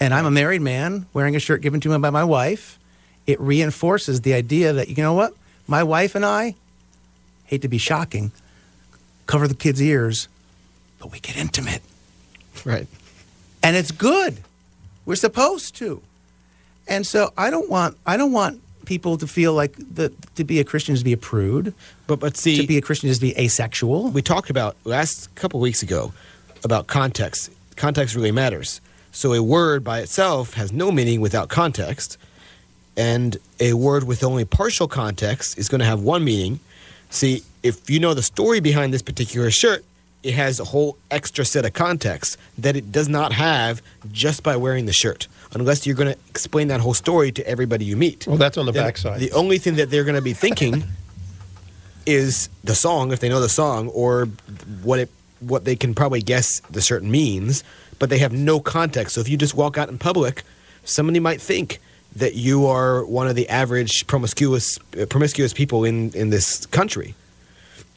And 0.00 0.12
I'm 0.12 0.26
a 0.26 0.30
married 0.30 0.62
man 0.62 1.06
wearing 1.12 1.36
a 1.36 1.38
shirt 1.38 1.60
given 1.60 1.80
to 1.80 1.88
me 1.88 1.98
by 1.98 2.10
my 2.10 2.24
wife. 2.24 2.78
It 3.26 3.40
reinforces 3.40 4.22
the 4.22 4.34
idea 4.34 4.72
that, 4.72 4.88
you 4.88 4.96
know 4.96 5.14
what? 5.14 5.34
My 5.66 5.82
wife 5.82 6.14
and 6.14 6.26
I, 6.26 6.56
hate 7.54 7.62
to 7.62 7.68
be 7.68 7.78
shocking, 7.78 8.32
cover 9.26 9.48
the 9.48 9.54
kids' 9.54 9.80
ears, 9.80 10.28
but 10.98 11.10
we 11.12 11.20
get 11.20 11.36
intimate. 11.36 11.82
Right. 12.64 12.86
And 13.62 13.76
it's 13.76 13.90
good. 13.90 14.38
We're 15.06 15.16
supposed 15.16 15.76
to. 15.76 16.02
And 16.86 17.06
so 17.06 17.32
I 17.36 17.50
don't 17.50 17.70
want 17.70 17.96
I 18.06 18.16
don't 18.16 18.32
want 18.32 18.60
people 18.84 19.16
to 19.16 19.26
feel 19.26 19.54
like 19.54 19.74
that 19.94 20.12
to 20.36 20.44
be 20.44 20.60
a 20.60 20.64
Christian 20.64 20.92
is 20.92 21.00
to 21.00 21.04
be 21.04 21.12
a 21.12 21.18
prude. 21.18 21.72
But 22.06 22.20
but 22.20 22.36
see, 22.36 22.60
to 22.60 22.66
be 22.66 22.76
a 22.76 22.82
Christian 22.82 23.08
is 23.08 23.18
to 23.18 23.26
be 23.26 23.38
asexual. 23.38 24.08
we 24.10 24.22
talked 24.22 24.50
about 24.50 24.76
last 24.84 25.34
couple 25.34 25.60
weeks 25.60 25.82
ago 25.82 26.12
about 26.62 26.86
context. 26.86 27.50
Context 27.76 28.14
really 28.14 28.32
matters. 28.32 28.80
So 29.12 29.32
a 29.32 29.42
word 29.42 29.84
by 29.84 30.00
itself 30.00 30.54
has 30.54 30.72
no 30.72 30.90
meaning 30.90 31.20
without 31.20 31.48
context, 31.48 32.18
and 32.96 33.36
a 33.60 33.74
word 33.74 34.04
with 34.04 34.24
only 34.24 34.44
partial 34.44 34.88
context 34.88 35.56
is 35.58 35.68
going 35.68 35.78
to 35.80 35.86
have 35.86 36.00
one 36.00 36.24
meaning. 36.24 36.60
See, 37.14 37.44
if 37.62 37.88
you 37.88 38.00
know 38.00 38.12
the 38.12 38.24
story 38.24 38.58
behind 38.58 38.92
this 38.92 39.00
particular 39.00 39.48
shirt, 39.48 39.84
it 40.24 40.34
has 40.34 40.58
a 40.58 40.64
whole 40.64 40.98
extra 41.12 41.44
set 41.44 41.64
of 41.64 41.72
context 41.72 42.36
that 42.58 42.74
it 42.74 42.90
does 42.90 43.08
not 43.08 43.32
have 43.32 43.80
just 44.10 44.42
by 44.42 44.56
wearing 44.56 44.86
the 44.86 44.92
shirt, 44.92 45.28
unless 45.52 45.86
you're 45.86 45.94
going 45.94 46.12
to 46.12 46.18
explain 46.28 46.66
that 46.68 46.80
whole 46.80 46.92
story 46.92 47.30
to 47.30 47.46
everybody 47.46 47.84
you 47.84 47.96
meet. 47.96 48.26
Well, 48.26 48.36
that's 48.36 48.58
on 48.58 48.66
the 48.66 48.72
Then 48.72 48.86
backside. 48.86 49.20
The 49.20 49.30
only 49.30 49.58
thing 49.58 49.76
that 49.76 49.90
they're 49.90 50.02
going 50.02 50.16
to 50.16 50.22
be 50.22 50.32
thinking 50.32 50.82
is 52.06 52.48
the 52.64 52.74
song, 52.74 53.12
if 53.12 53.20
they 53.20 53.28
know 53.28 53.40
the 53.40 53.48
song, 53.48 53.90
or 53.90 54.26
what 54.82 54.98
it 54.98 55.10
what 55.38 55.64
they 55.64 55.76
can 55.76 55.94
probably 55.94 56.20
guess 56.20 56.60
the 56.70 56.82
certain 56.82 57.12
means, 57.12 57.62
but 58.00 58.10
they 58.10 58.18
have 58.18 58.32
no 58.32 58.58
context. 58.58 59.14
So 59.14 59.20
if 59.20 59.28
you 59.28 59.36
just 59.36 59.54
walk 59.54 59.78
out 59.78 59.88
in 59.88 59.98
public, 59.98 60.42
somebody 60.82 61.20
might 61.20 61.40
think 61.40 61.80
that 62.16 62.34
you 62.34 62.66
are 62.66 63.04
one 63.04 63.26
of 63.28 63.34
the 63.36 63.48
average 63.48 64.06
promiscuous 64.06 64.78
uh, 65.00 65.06
promiscuous 65.06 65.52
people 65.52 65.84
in 65.84 66.10
in 66.12 66.30
this 66.30 66.66
country. 66.66 67.14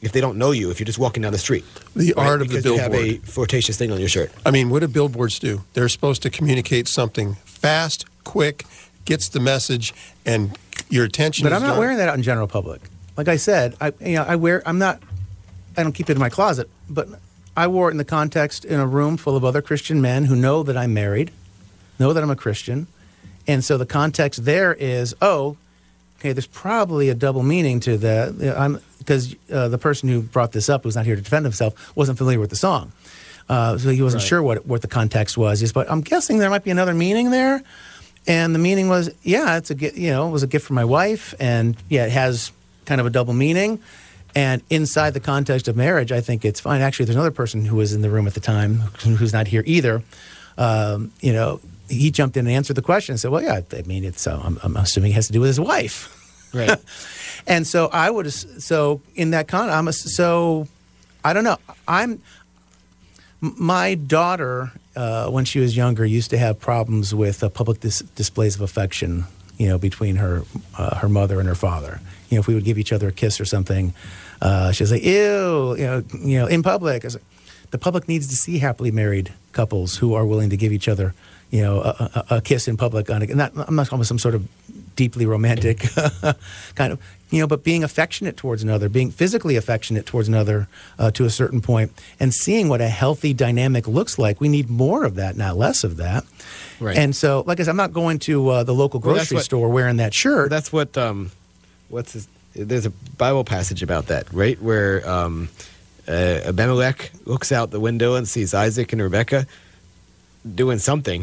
If 0.00 0.12
they 0.12 0.20
don't 0.20 0.38
know 0.38 0.52
you, 0.52 0.70
if 0.70 0.78
you're 0.78 0.86
just 0.86 0.98
walking 1.00 1.22
down 1.22 1.32
the 1.32 1.38
street, 1.38 1.64
The 1.96 2.14
art 2.14 2.40
of 2.40 2.48
the 2.48 2.58
because 2.58 2.64
you 2.64 2.78
have 2.78 2.94
a 2.94 3.16
flirtatious 3.18 3.76
thing 3.76 3.90
on 3.90 3.98
your 3.98 4.08
shirt. 4.08 4.30
I 4.46 4.52
mean, 4.52 4.70
what 4.70 4.80
do 4.80 4.86
billboards 4.88 5.40
do? 5.40 5.62
They're 5.72 5.88
supposed 5.88 6.22
to 6.22 6.30
communicate 6.30 6.86
something 6.86 7.34
fast, 7.44 8.06
quick, 8.22 8.64
gets 9.06 9.28
the 9.28 9.40
message, 9.40 9.92
and 10.24 10.56
your 10.88 11.04
attention. 11.04 11.42
But 11.44 11.50
is 11.52 11.56
I'm 11.56 11.62
not 11.62 11.68
drawn- 11.70 11.78
wearing 11.80 11.96
that 11.98 12.08
out 12.08 12.14
in 12.14 12.22
general 12.22 12.46
public. 12.46 12.80
Like 13.16 13.26
I 13.26 13.36
said, 13.36 13.74
I 13.80 13.92
you 14.00 14.14
know 14.14 14.22
I 14.22 14.36
wear 14.36 14.62
I'm 14.66 14.78
not 14.78 15.02
I 15.76 15.82
don't 15.82 15.92
keep 15.92 16.08
it 16.08 16.12
in 16.12 16.20
my 16.20 16.30
closet, 16.30 16.68
but 16.88 17.08
I 17.56 17.66
wore 17.66 17.88
it 17.88 17.92
in 17.92 17.98
the 17.98 18.04
context 18.04 18.64
in 18.64 18.78
a 18.78 18.86
room 18.86 19.16
full 19.16 19.34
of 19.36 19.44
other 19.44 19.60
Christian 19.62 20.00
men 20.00 20.26
who 20.26 20.36
know 20.36 20.62
that 20.62 20.76
I'm 20.76 20.94
married, 20.94 21.32
know 21.98 22.12
that 22.12 22.22
I'm 22.22 22.30
a 22.30 22.36
Christian, 22.36 22.86
and 23.48 23.64
so 23.64 23.76
the 23.78 23.86
context 23.86 24.44
there 24.44 24.72
is 24.74 25.14
oh, 25.20 25.56
okay, 26.20 26.32
there's 26.32 26.46
probably 26.46 27.08
a 27.08 27.14
double 27.14 27.42
meaning 27.42 27.80
to 27.80 27.96
that. 27.98 28.54
I'm 28.56 28.80
because 28.98 29.34
uh, 29.50 29.68
the 29.68 29.78
person 29.78 30.08
who 30.08 30.20
brought 30.22 30.52
this 30.52 30.68
up, 30.68 30.84
who's 30.84 30.94
not 30.94 31.06
here 31.06 31.16
to 31.16 31.22
defend 31.22 31.44
himself, 31.46 31.96
wasn't 31.96 32.18
familiar 32.18 32.38
with 32.38 32.50
the 32.50 32.56
song. 32.56 32.92
Uh, 33.48 33.78
so 33.78 33.88
he 33.88 34.02
wasn't 34.02 34.22
Right. 34.22 34.28
sure 34.28 34.42
what 34.42 34.66
what 34.66 34.82
the 34.82 34.88
context 34.88 35.38
was. 35.38 35.62
Yes, 35.62 35.72
but 35.72 35.90
I'm 35.90 36.02
guessing 36.02 36.38
there 36.38 36.50
might 36.50 36.64
be 36.64 36.70
another 36.70 36.94
meaning 36.94 37.30
there. 37.30 37.62
And 38.26 38.54
the 38.54 38.58
meaning 38.58 38.90
was, 38.90 39.08
yeah, 39.22 39.56
it's 39.56 39.70
a 39.70 39.74
you 39.74 40.10
know, 40.10 40.28
it 40.28 40.30
was 40.32 40.42
a 40.42 40.46
gift 40.46 40.66
from 40.66 40.74
my 40.76 40.84
wife, 40.84 41.34
and 41.40 41.74
yeah, 41.88 42.04
it 42.04 42.12
has 42.12 42.52
kind 42.84 43.00
of 43.00 43.06
a 43.06 43.10
double 43.10 43.32
meaning. 43.32 43.80
And 44.34 44.60
inside 44.68 45.14
the 45.14 45.20
context 45.20 45.66
of 45.68 45.76
marriage, 45.76 46.12
I 46.12 46.20
think 46.20 46.44
it's 46.44 46.60
fine. 46.60 46.82
Actually, 46.82 47.06
there's 47.06 47.16
another 47.16 47.30
person 47.30 47.64
who 47.64 47.76
was 47.76 47.94
in 47.94 48.02
the 48.02 48.10
room 48.10 48.26
at 48.26 48.34
the 48.34 48.40
time 48.40 48.74
who's 49.02 49.32
not 49.32 49.46
here 49.46 49.62
either. 49.64 50.02
Um, 50.58 51.10
you 51.22 51.32
know, 51.32 51.60
he 51.88 52.10
jumped 52.10 52.36
in 52.36 52.46
and 52.46 52.54
answered 52.54 52.76
the 52.76 52.82
question 52.82 53.14
and 53.14 53.20
said, 53.20 53.30
"Well, 53.30 53.42
yeah, 53.42 53.60
I 53.72 53.82
mean, 53.82 54.04
it's 54.04 54.26
uh, 54.26 54.40
I'm, 54.42 54.58
I'm 54.62 54.76
assuming 54.76 55.12
it 55.12 55.14
has 55.14 55.26
to 55.28 55.32
do 55.32 55.40
with 55.40 55.48
his 55.48 55.60
wife." 55.60 56.14
Right. 56.54 56.78
And 57.46 57.66
so 57.66 57.88
I 57.92 58.08
would 58.08 58.32
so 58.32 59.02
in 59.14 59.32
that 59.32 59.48
con 59.48 59.68
I'm 59.68 59.86
a, 59.86 59.92
so 59.92 60.66
I 61.22 61.34
don't 61.34 61.44
know 61.44 61.58
I'm 61.86 62.22
my 63.40 63.94
daughter 63.94 64.72
uh, 64.96 65.28
when 65.28 65.44
she 65.44 65.60
was 65.60 65.76
younger 65.76 66.04
used 66.04 66.30
to 66.30 66.38
have 66.38 66.58
problems 66.58 67.14
with 67.14 67.42
uh, 67.42 67.48
public 67.48 67.80
dis- 67.80 68.00
displays 68.16 68.54
of 68.56 68.62
affection 68.62 69.24
you 69.56 69.68
know 69.68 69.78
between 69.78 70.16
her 70.16 70.42
uh, 70.76 70.96
her 70.96 71.08
mother 71.08 71.38
and 71.38 71.48
her 71.48 71.54
father 71.54 72.00
you 72.30 72.36
know 72.36 72.40
if 72.40 72.46
we 72.46 72.54
would 72.54 72.64
give 72.64 72.78
each 72.78 72.92
other 72.92 73.08
a 73.08 73.12
kiss 73.12 73.40
or 73.40 73.44
something 73.44 73.94
uh, 74.40 74.72
she 74.72 74.82
was 74.82 74.90
like 74.90 75.02
ew 75.02 75.76
you 75.78 75.84
know 75.84 76.02
you 76.18 76.38
know 76.38 76.46
in 76.46 76.62
public 76.62 77.04
the 77.70 77.78
public 77.78 78.08
needs 78.08 78.26
to 78.28 78.34
see 78.34 78.58
happily 78.58 78.90
married 78.90 79.32
couples 79.52 79.96
who 79.98 80.14
are 80.14 80.26
willing 80.26 80.50
to 80.50 80.56
give 80.56 80.72
each 80.72 80.88
other 80.88 81.14
you 81.50 81.62
know 81.62 81.80
a, 81.80 82.24
a, 82.30 82.36
a 82.36 82.40
kiss 82.40 82.68
in 82.68 82.76
public 82.76 83.10
on 83.10 83.22
a, 83.22 83.26
not, 83.26 83.52
I'm 83.56 83.74
not 83.76 83.84
talking 83.86 83.98
about 83.98 84.06
some 84.06 84.18
sort 84.18 84.34
of 84.34 84.46
deeply 84.96 85.26
romantic 85.26 85.78
kind 86.74 86.92
of 86.92 86.98
you 87.30 87.40
know 87.40 87.46
but 87.46 87.62
being 87.62 87.84
affectionate 87.84 88.36
towards 88.36 88.62
another 88.64 88.88
being 88.88 89.10
physically 89.12 89.54
affectionate 89.56 90.06
towards 90.06 90.26
another 90.28 90.66
uh, 90.98 91.10
to 91.12 91.24
a 91.24 91.30
certain 91.30 91.60
point 91.60 91.92
and 92.18 92.34
seeing 92.34 92.68
what 92.68 92.80
a 92.80 92.88
healthy 92.88 93.32
dynamic 93.32 93.86
looks 93.86 94.18
like 94.18 94.40
we 94.40 94.48
need 94.48 94.68
more 94.68 95.04
of 95.04 95.14
that 95.14 95.36
not 95.36 95.56
less 95.56 95.84
of 95.84 95.96
that 95.98 96.24
Right. 96.80 96.96
and 96.96 97.14
so 97.14 97.42
like 97.46 97.58
i 97.60 97.62
said 97.62 97.70
i'm 97.70 97.76
not 97.76 97.92
going 97.92 98.18
to 98.20 98.48
uh, 98.48 98.62
the 98.64 98.74
local 98.74 98.98
Well, 99.00 99.14
grocery 99.14 99.36
what- 99.36 99.44
store 99.44 99.68
wearing 99.68 99.96
that 99.98 100.14
shirt 100.14 100.50
That's 100.50 100.72
what 100.72 100.96
um, 100.98 101.30
what's 101.88 102.12
his, 102.14 102.28
there's 102.54 102.86
a 102.86 102.90
Bible 102.90 103.44
passage 103.44 103.82
about 103.84 104.06
that, 104.08 104.32
right? 104.32 104.60
Where 104.60 105.08
um, 105.08 105.48
uh, 106.08 106.40
Abimelech 106.46 107.12
looks 107.24 107.52
out 107.52 107.70
the 107.70 107.78
window 107.78 108.14
and 108.16 108.26
sees 108.26 108.52
Isaac 108.52 108.92
and 108.92 109.00
Rebecca 109.00 109.46
doing 110.54 110.78
something, 110.78 111.22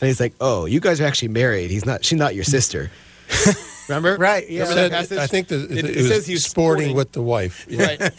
and 0.00 0.06
he's 0.08 0.20
like, 0.20 0.34
"Oh, 0.40 0.64
you 0.66 0.80
guys 0.80 1.00
are 1.00 1.04
actually 1.04 1.28
married. 1.28 1.70
He's 1.70 1.84
not. 1.86 2.04
She's 2.04 2.18
not 2.18 2.34
your 2.34 2.44
sister." 2.44 2.90
Remember? 3.88 4.16
Right, 4.16 4.48
yeah. 4.48 4.62
Remember 4.62 4.88
that 4.88 4.90
passage? 4.92 5.18
I 5.18 5.26
think 5.26 5.48
the, 5.48 5.64
It- 5.64 5.84
it, 5.84 5.96
it 5.96 6.04
says 6.08 6.26
he 6.26 6.34
was 6.34 6.44
sporting, 6.44 6.90
sporting. 6.90 6.96
with 6.96 7.12
the 7.12 7.22
wife. 7.22 7.66
Right. 7.70 7.98
No, 8.00 8.06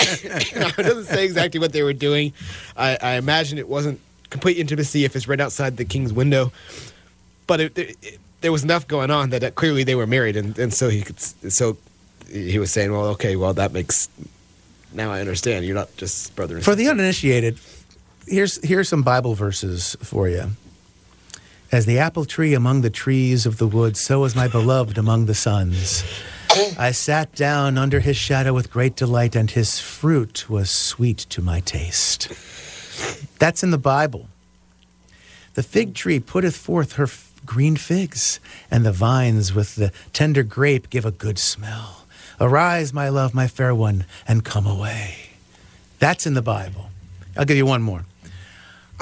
it 0.68 0.76
doesn't 0.78 1.06
say 1.06 1.24
exactly 1.24 1.60
what 1.60 1.72
they 1.72 1.84
were 1.84 1.94
doing. 1.94 2.34
I, 2.76 2.98
I 3.02 3.12
imagine 3.14 3.58
it 3.58 3.68
wasn't 3.70 4.00
complete 4.30 4.58
intimacy 4.58 5.06
if 5.06 5.16
it's 5.16 5.28
right 5.28 5.40
outside 5.40 5.78
the 5.78 5.86
king's 5.86 6.12
window. 6.12 6.52
But 7.48 7.62
it, 7.62 7.98
there 8.42 8.52
was 8.52 8.64
enough 8.64 8.88
going 8.88 9.10
on 9.10 9.30
that 9.30 9.44
uh, 9.44 9.52
clearly 9.52 9.84
they 9.84 9.96
were 9.96 10.06
married, 10.08 10.36
and, 10.36 10.58
and 10.60 10.74
so 10.74 10.90
he 10.90 11.02
could. 11.02 11.20
So 11.20 11.78
he 12.30 12.60
was 12.60 12.72
saying, 12.72 12.92
"Well, 12.92 13.06
okay, 13.16 13.36
well 13.38 13.54
that 13.54 13.72
makes. 13.72 14.10
Now 14.94 15.12
I 15.12 15.22
understand. 15.22 15.66
You're 15.66 15.76
not 15.76 15.96
just 15.98 16.36
brother 16.36 16.56
and 16.56 16.64
For 16.64 16.76
the 16.76 16.88
uninitiated, 16.90 17.58
here's 18.28 18.64
here's 18.66 18.90
some 18.90 19.04
Bible 19.04 19.36
verses 19.36 19.96
for 20.02 20.28
you. 20.28 20.52
As 21.72 21.86
the 21.86 21.98
apple 22.00 22.26
tree 22.26 22.54
among 22.54 22.82
the 22.82 22.90
trees 22.90 23.46
of 23.46 23.58
the 23.58 23.68
wood, 23.68 23.98
so 23.98 24.24
is 24.26 24.36
my 24.36 24.48
beloved 24.48 24.98
among 24.98 25.26
the 25.26 25.34
sons. 25.34 26.04
I 26.78 26.92
sat 26.92 27.34
down 27.34 27.80
under 27.80 28.00
his 28.00 28.16
shadow 28.16 28.54
with 28.54 28.72
great 28.72 28.96
delight, 28.96 29.36
and 29.36 29.50
his 29.50 29.80
fruit 29.80 30.48
was 30.50 30.70
sweet 30.70 31.18
to 31.30 31.42
my 31.42 31.62
taste. 31.62 32.32
That's 33.40 33.64
in 33.64 33.72
the 33.72 33.80
Bible. 33.80 34.28
The 35.56 35.64
fig 35.64 35.96
tree 35.96 36.20
putteth 36.20 36.56
forth 36.56 36.94
her 36.94 37.06
f- 37.06 37.34
green 37.44 37.76
figs, 37.76 38.40
and 38.70 38.86
the 38.86 38.92
vines 38.92 39.56
with 39.56 39.76
the 39.76 39.92
tender 40.14 40.44
grape 40.44 40.92
give 40.92 41.06
a 41.06 41.12
good 41.12 41.40
smell. 41.40 42.06
Arise, 42.40 42.94
my 42.94 43.10
love, 43.10 43.34
my 43.34 43.48
fair 43.48 43.74
one, 43.74 44.06
and 44.28 44.46
come 44.46 44.68
away. 44.68 45.32
That's 45.98 46.28
in 46.28 46.36
the 46.36 46.42
Bible. 46.44 46.92
I'll 47.36 47.46
give 47.46 47.58
you 47.58 47.66
one 47.66 47.82
more. 47.82 48.06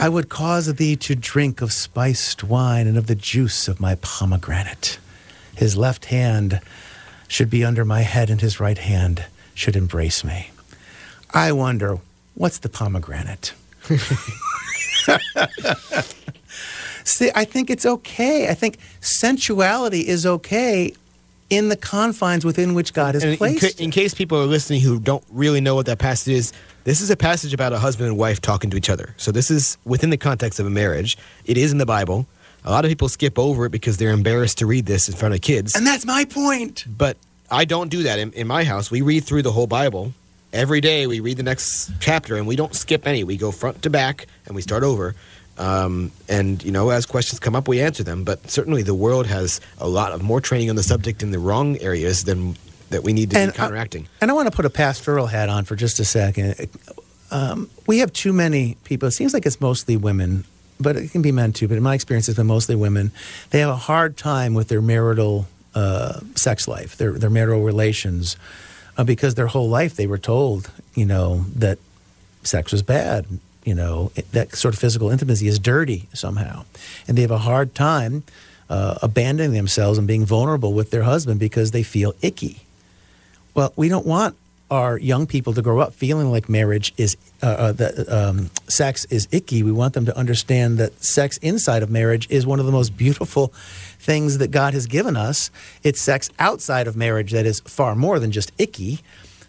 I 0.02 0.10
would 0.10 0.30
cause 0.30 0.74
thee 0.74 0.96
to 0.98 1.16
drink 1.16 1.62
of 1.62 1.72
spiced 1.72 2.44
wine 2.44 2.88
and 2.88 2.98
of 2.98 3.06
the 3.08 3.14
juice 3.16 3.68
of 3.68 3.80
my 3.80 3.96
pomegranate. 4.02 4.98
His 5.56 5.78
left 5.78 6.06
hand 6.06 6.60
should 7.28 7.50
be 7.52 7.64
under 7.64 7.86
my 7.86 8.02
head, 8.02 8.30
and 8.32 8.42
his 8.42 8.60
right 8.60 8.78
hand 8.80 9.26
should 9.54 9.76
embrace 9.76 10.24
me. 10.24 10.50
I 11.34 11.52
wonder, 11.52 12.00
what's 12.34 12.58
the 12.58 12.68
pomegranate? 12.70 13.54
See, 17.04 17.32
I 17.36 17.46
think 17.46 17.70
it's 17.70 17.86
okay. 17.86 18.50
I 18.50 18.54
think 18.54 18.78
sensuality 19.02 20.08
is 20.08 20.26
okay 20.26 20.94
in 21.50 21.70
the 21.70 21.76
confines 21.76 22.46
within 22.46 22.74
which 22.74 22.94
God 22.94 23.14
has 23.16 23.24
And 23.24 23.34
in, 23.34 23.38
placed. 23.38 23.78
ca- 23.78 23.84
in 23.84 23.92
case 23.92 24.14
people 24.14 24.40
are 24.42 24.46
listening 24.46 24.82
who 24.82 25.00
don't 25.00 25.24
really 25.32 25.62
know 25.62 25.76
what 25.76 25.86
that 25.88 26.00
passage 26.00 26.34
is, 26.34 26.54
this 26.84 27.02
is 27.02 27.10
a 27.10 27.18
passage 27.18 27.54
about 27.54 27.74
a 27.74 27.80
husband 27.80 28.10
and 28.10 28.18
wife 28.18 28.42
talking 28.42 28.70
to 28.72 28.78
each 28.78 28.90
other. 28.90 29.14
So 29.18 29.32
this 29.32 29.52
is 29.52 29.78
within 29.86 30.10
the 30.10 30.18
context 30.18 30.60
of 30.60 30.66
a 30.66 30.70
marriage. 30.70 31.18
It 31.46 31.58
is 31.58 31.72
in 31.72 31.78
the 31.78 31.86
Bible. 31.86 32.26
A 32.64 32.72
lot 32.72 32.86
of 32.86 32.90
people 32.90 33.10
skip 33.10 33.40
over 33.40 33.66
it 33.66 33.72
because 33.72 33.98
they're 33.98 34.12
embarrassed 34.12 34.60
to 34.60 34.66
read 34.66 34.86
this 34.86 35.10
in 35.10 35.16
front 35.16 35.34
of 35.34 35.42
kids. 35.42 35.76
and 35.76 35.86
that's 35.86 36.06
my 36.06 36.26
point. 36.26 36.86
But 36.88 37.18
I 37.50 37.66
don't 37.66 37.90
do 37.90 38.04
that 38.04 38.20
in, 38.20 38.32
in 38.34 38.48
my 38.48 38.64
house. 38.64 38.92
We 38.92 39.02
read 39.02 39.24
through 39.24 39.42
the 39.42 39.52
whole 39.52 39.68
Bible 39.68 40.14
every 40.54 40.82
day. 40.82 41.08
We 41.08 41.20
read 41.20 41.38
the 41.38 41.44
next 41.44 41.92
chapter, 42.00 42.36
and 42.36 42.46
we 42.48 42.56
don't 42.56 42.76
skip 42.76 43.08
any. 43.08 43.24
We 43.24 43.38
go 43.38 43.52
front 43.52 43.82
to 43.84 43.90
back, 43.90 44.28
and 44.46 44.56
we 44.56 44.62
start 44.62 44.84
over. 44.84 45.16
Um, 45.58 46.12
and 46.30 46.64
you 46.64 46.72
know, 46.72 46.90
as 46.90 47.06
questions 47.06 47.40
come 47.40 47.56
up, 47.56 47.68
we 47.68 47.82
answer 47.82 48.04
them. 48.04 48.24
But 48.24 48.50
certainly, 48.50 48.84
the 48.84 48.94
world 48.96 49.28
has 49.28 49.60
a 49.80 49.88
lot 49.88 50.12
of 50.12 50.22
more 50.22 50.40
training 50.42 50.70
on 50.70 50.76
the 50.76 50.84
subject 50.84 51.24
in 51.24 51.32
the 51.32 51.40
wrong 51.40 51.78
areas 51.80 52.24
than 52.24 52.56
that 52.92 53.04
we 53.04 53.12
need 53.14 53.32
to 53.32 53.38
And 53.38 53.54
be 53.54 53.60
I- 53.60 53.68
And 54.22 54.30
I 54.30 54.34
want 54.34 54.48
to 54.50 54.56
put 54.56 54.66
a 54.66 54.70
pastoral 54.70 55.28
hat 55.28 55.50
on 55.50 55.66
for 55.66 55.76
just 55.76 56.00
a 56.00 56.06
second. 56.06 56.70
Um, 57.32 57.70
we 57.88 58.00
have 58.00 58.12
too 58.14 58.34
many 58.34 58.78
people. 58.84 59.08
It 59.08 59.12
seems 59.12 59.34
like 59.34 59.46
it's 59.46 59.60
mostly 59.62 59.98
women, 59.98 60.44
but 60.80 60.96
it 60.98 61.12
can 61.12 61.22
be 61.22 61.32
men 61.32 61.54
too. 61.54 61.68
But 61.68 61.78
in 61.78 61.84
my 61.84 61.96
experience, 61.96 62.28
it's 62.30 62.38
been 62.38 62.48
mostly 62.48 62.76
women. 62.76 63.12
They 63.52 63.60
have 63.60 63.70
a 63.70 63.76
hard 63.76 64.18
time 64.18 64.54
with 64.54 64.68
their 64.68 64.82
marital 64.82 65.48
uh, 65.74 66.20
sex 66.36 66.68
life, 66.68 66.98
their 66.98 67.14
their 67.14 67.30
marital 67.30 67.62
relations, 67.64 68.36
uh, 68.98 69.06
because 69.06 69.36
their 69.36 69.48
whole 69.48 69.70
life 69.70 69.96
they 69.96 70.08
were 70.08 70.18
told, 70.18 70.70
you 70.96 71.06
know, 71.06 71.46
that 71.56 71.78
sex 72.44 72.74
was 72.74 72.84
bad. 72.84 73.26
You 73.64 73.76
know, 73.76 74.12
that 74.32 74.56
sort 74.56 74.74
of 74.74 74.80
physical 74.80 75.10
intimacy 75.12 75.48
is 75.48 75.60
dirty 75.60 76.10
somehow, 76.14 76.66
and 77.08 77.18
they 77.18 77.22
have 77.22 77.32
a 77.32 77.38
hard 77.38 77.74
time 77.76 78.24
uh, 78.70 78.98
abandoning 79.02 79.54
themselves 79.54 79.98
and 79.98 80.06
being 80.08 80.26
vulnerable 80.26 80.74
with 80.74 80.90
their 80.92 81.04
husband 81.04 81.40
because 81.40 81.72
they 81.72 81.84
feel 81.84 82.14
icky. 82.22 82.64
Well, 83.54 83.74
we 83.76 83.90
don't 83.90 84.06
want 84.06 84.36
our 84.70 84.98
young 84.98 85.28
people 85.28 85.54
to 85.54 85.62
grow 85.62 85.80
up 85.80 85.94
feeling 85.94 86.32
like 86.32 86.48
marriage 86.48 86.94
is 86.96 87.18
uh, 87.44 87.46
uh, 87.46 87.72
that 87.74 88.10
um, 88.10 88.50
sex 88.70 89.04
is 89.06 89.28
icky. 89.32 89.64
We 89.64 89.74
want 89.74 89.94
them 89.94 90.06
to 90.06 90.18
understand 90.18 90.78
that 90.78 91.04
sex 91.04 91.38
inside 91.40 91.84
of 91.84 91.92
marriage 91.92 92.26
is 92.30 92.46
one 92.46 92.60
of 92.60 92.66
the 92.66 92.72
most 92.72 92.96
beautiful 92.98 93.48
things 94.00 94.38
that 94.38 94.50
God 94.50 94.74
has 94.74 94.88
given 94.88 95.18
us. 95.18 95.52
It's 95.84 96.02
sex 96.02 96.30
outside 96.40 96.88
of 96.88 96.96
marriage 96.96 97.32
that 97.32 97.46
is 97.46 97.60
far 97.62 97.96
more 97.96 98.18
than 98.18 98.32
just 98.32 98.54
icky. 98.58 99.02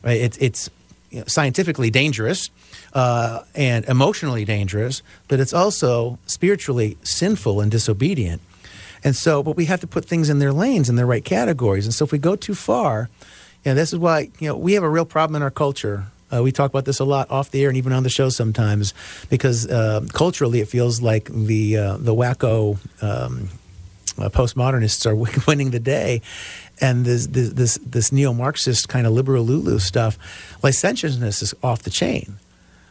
Right? 0.03 0.21
It's 0.21 0.37
it's 0.39 0.71
you 1.11 1.21
know, 1.21 1.25
scientifically 1.29 1.91
dangerous 1.91 2.51
uh, 2.93 3.43
and 3.55 3.85
emotionally 3.85 4.45
dangerous, 4.45 5.03
but 5.29 5.39
it's 5.39 5.55
also 5.55 6.19
spiritually 6.27 6.97
sinful 7.05 7.61
and 7.61 7.71
disobedient. 7.71 8.43
And 9.05 9.15
so, 9.15 9.43
but 9.43 9.57
we 9.57 9.67
have 9.67 9.81
to 9.81 9.87
put 9.87 10.05
things 10.05 10.29
in 10.29 10.39
their 10.39 10.53
lanes 10.53 10.89
in 10.89 10.97
their 10.97 11.07
right 11.07 11.25
categories. 11.25 11.87
And 11.87 11.95
so, 11.95 12.05
if 12.05 12.13
we 12.13 12.19
go 12.19 12.35
too 12.35 12.55
far, 12.55 13.09
know, 13.71 13.75
this 13.75 13.93
is 13.93 13.99
why 13.99 14.31
you 14.39 14.49
know 14.49 14.57
we 14.57 14.73
have 14.75 14.83
a 14.83 14.89
real 14.89 15.05
problem 15.05 15.37
in 15.37 15.43
our 15.43 15.51
culture. 15.51 16.07
Uh, 16.33 16.43
we 16.43 16.51
talk 16.51 16.71
about 16.71 16.87
this 16.87 16.99
a 16.99 17.05
lot 17.05 17.31
off 17.31 17.51
the 17.51 17.63
air 17.63 17.69
and 17.69 17.77
even 17.77 17.93
on 17.93 18.03
the 18.03 18.11
show 18.11 18.29
sometimes, 18.31 18.95
because 19.29 19.69
uh, 19.69 20.01
culturally 20.13 20.61
it 20.61 20.69
feels 20.69 21.03
like 21.03 21.27
the 21.27 21.77
uh, 21.77 21.97
the 21.99 22.15
wacko 22.15 22.79
um, 23.03 23.51
uh, 24.19 24.29
postmodernists 24.29 25.07
are 25.07 25.15
winning 25.47 25.71
the 25.71 25.81
day, 25.81 26.23
and 26.81 27.05
this 27.05 27.27
this 27.27 27.51
this, 27.51 27.79
this 27.85 28.13
neo 28.13 28.33
Marxist 28.33 28.89
kind 28.89 29.07
of 29.07 29.13
liberal 29.13 29.45
Lulu 29.45 29.79
stuff, 29.79 30.19
licentiousness 30.63 31.43
is 31.43 31.55
off 31.63 31.83
the 31.83 31.91
chain. 31.91 32.37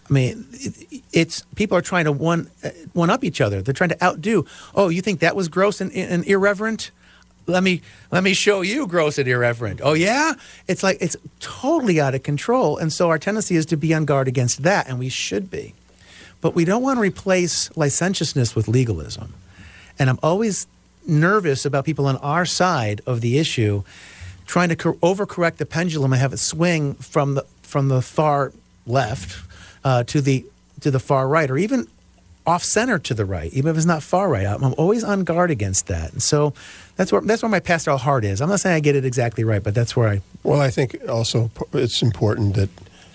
I 0.10 0.14
mean, 0.14 0.46
it, 0.54 1.04
it's 1.14 1.42
people 1.56 1.78
are 1.78 1.82
trying 1.82 2.06
to 2.06 2.12
one 2.12 2.50
uh, 2.64 2.70
one 2.94 3.10
up 3.10 3.24
each 3.24 3.42
other. 3.42 3.62
They're 3.62 3.74
trying 3.74 3.90
to 3.90 4.04
outdo. 4.04 4.46
Oh, 4.76 4.90
you 4.90 5.02
think 5.02 5.22
that 5.22 5.36
was 5.36 5.48
gross 5.50 5.82
and, 5.82 5.92
and 5.94 6.26
irreverent? 6.26 6.92
Let 7.48 7.64
me 7.64 7.82
let 8.12 8.24
me 8.24 8.34
show 8.34 8.62
you 8.62 8.88
gross 8.88 9.18
and 9.18 9.28
irreverent. 9.28 9.82
Oh 9.84 9.94
yeah, 9.94 10.34
it's 10.68 10.84
like 10.84 10.98
it's 11.02 11.18
totally 11.40 12.00
out 12.00 12.16
of 12.16 12.24
control. 12.24 12.78
And 12.78 12.94
so 12.94 13.10
our 13.10 13.18
tendency 13.18 13.56
is 13.56 13.66
to 13.68 13.78
be 13.78 13.94
on 13.94 14.06
guard 14.06 14.28
against 14.28 14.64
that, 14.64 14.88
and 14.88 15.00
we 15.00 15.10
should 15.10 15.50
be. 15.50 15.74
But 16.40 16.56
we 16.56 16.66
don't 16.66 16.82
want 16.82 16.98
to 16.98 17.02
replace 17.02 17.76
licentiousness 17.76 18.56
with 18.56 18.68
legalism. 18.68 19.34
And 20.00 20.10
I'm 20.10 20.20
always 20.24 20.68
nervous 21.08 21.66
about 21.66 21.86
people 21.86 22.06
on 22.08 22.18
our 22.18 22.46
side 22.46 23.02
of 23.06 23.22
the 23.22 23.38
issue 23.38 23.84
trying 24.46 24.70
to 24.70 24.76
cor- 24.76 24.96
overcorrect 24.96 25.58
the 25.58 25.66
pendulum 25.66 26.14
and 26.14 26.22
have 26.22 26.34
it 26.34 26.38
swing 26.38 26.94
from 26.96 27.36
the 27.36 27.46
from 27.62 27.88
the 27.88 28.02
far 28.02 28.52
left 28.86 29.44
uh, 29.84 30.04
to 30.04 30.22
the 30.22 30.46
to 30.82 30.92
the 30.92 31.00
far 31.00 31.28
right, 31.28 31.50
or 31.50 31.58
even 31.58 31.88
off 32.46 32.64
center 32.64 32.98
to 33.00 33.14
the 33.14 33.26
right, 33.26 33.52
even 33.54 33.72
if 33.72 33.78
it's 33.78 33.86
not 33.86 34.02
far 34.02 34.30
right. 34.30 34.46
I'm, 34.46 34.74
always 34.78 35.04
on 35.04 35.24
guard 35.24 35.52
against 35.52 35.88
that, 35.88 36.12
and 36.12 36.24
so 36.24 36.54
that's 36.96 37.12
where 37.12 37.22
that's 37.22 37.42
where 37.42 37.50
my 37.50 37.60
pastoral 37.60 37.98
heart 37.98 38.24
is. 38.26 38.42
I'm 38.42 38.50
not 38.50 38.60
saying 38.60 38.76
I 38.76 38.80
get 38.80 38.96
it 38.96 39.06
exactly 39.06 39.44
right, 39.44 39.62
but 39.62 39.76
that's 39.76 39.96
where 39.96 40.10
I. 40.10 40.22
Well, 40.44 40.60
I 40.60 40.70
think 40.70 40.98
also 41.08 41.52
it's 41.74 42.02
important 42.02 42.56
that 42.56 42.70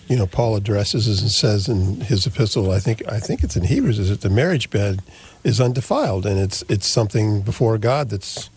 you 0.08 0.16
know 0.16 0.26
Paul 0.26 0.56
addresses 0.56 1.06
and 1.20 1.30
says 1.30 1.68
in 1.68 2.02
his 2.02 2.26
epistle. 2.26 2.70
I 2.70 2.78
think 2.78 3.02
I 3.10 3.18
think 3.18 3.42
it's 3.42 3.56
in 3.56 3.64
Hebrews 3.64 3.98
is 3.98 4.10
that 4.10 4.20
the 4.20 4.30
marriage 4.30 4.70
bed 4.70 5.02
is 5.44 5.60
undefiled 5.60 6.26
and 6.26 6.38
it's 6.38 6.62
it's 6.68 6.88
something 6.88 7.42
before 7.42 7.78
God 7.78 8.10
that's 8.10 8.50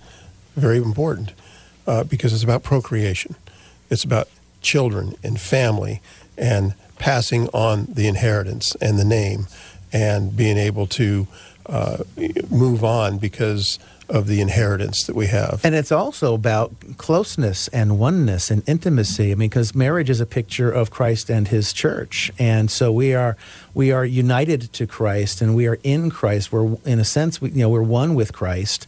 very 0.56 0.78
important 0.78 1.34
uh, 1.88 2.04
because 2.04 2.34
it's 2.34 2.44
about 2.44 2.64
procreation. 2.64 3.36
It's 3.90 4.04
about 4.04 4.28
children 4.62 5.16
and 5.24 5.40
family 5.40 6.02
and 6.38 6.74
passing 7.00 7.48
on 7.50 7.86
the 7.86 8.08
inheritance 8.08 8.76
and 8.82 9.00
the 9.00 9.06
name 9.06 9.48
and 9.92 10.36
being 10.36 10.58
able 10.58 10.88
to 10.88 11.28
uh, 11.66 12.04
move 12.50 12.84
on 12.84 13.18
because 13.18 13.80
of 14.10 14.26
the 14.26 14.42
inheritance 14.42 15.04
that 15.04 15.16
we 15.16 15.28
have. 15.28 15.62
And 15.64 15.76
it's 15.76 15.92
also 15.92 16.34
about 16.34 16.72
closeness 16.98 17.68
and 17.68 18.00
oneness 18.00 18.50
and 18.50 18.68
intimacy. 18.68 19.32
I 19.32 19.36
mean, 19.36 19.50
because 19.50 19.76
marriage 19.76 20.10
is 20.10 20.20
a 20.20 20.26
picture 20.26 20.72
of 20.72 20.90
Christ 20.90 21.30
and 21.30 21.48
His 21.48 21.72
church, 21.74 22.32
and 22.40 22.72
so 22.72 22.92
we 22.92 23.14
are 23.14 23.38
we 23.74 23.92
are 23.92 24.04
united 24.04 24.74
to 24.74 24.88
Christ, 24.88 25.42
and 25.42 25.56
we 25.56 25.68
are 25.68 25.78
in 25.84 26.10
Christ. 26.10 26.52
We're 26.52 26.78
in 26.86 27.00
a 27.00 27.06
sense, 27.06 27.40
we, 27.40 27.52
you 27.52 27.62
know, 27.62 27.70
we're 27.70 27.84
one 27.84 28.16
with 28.16 28.34
Christ. 28.34 28.88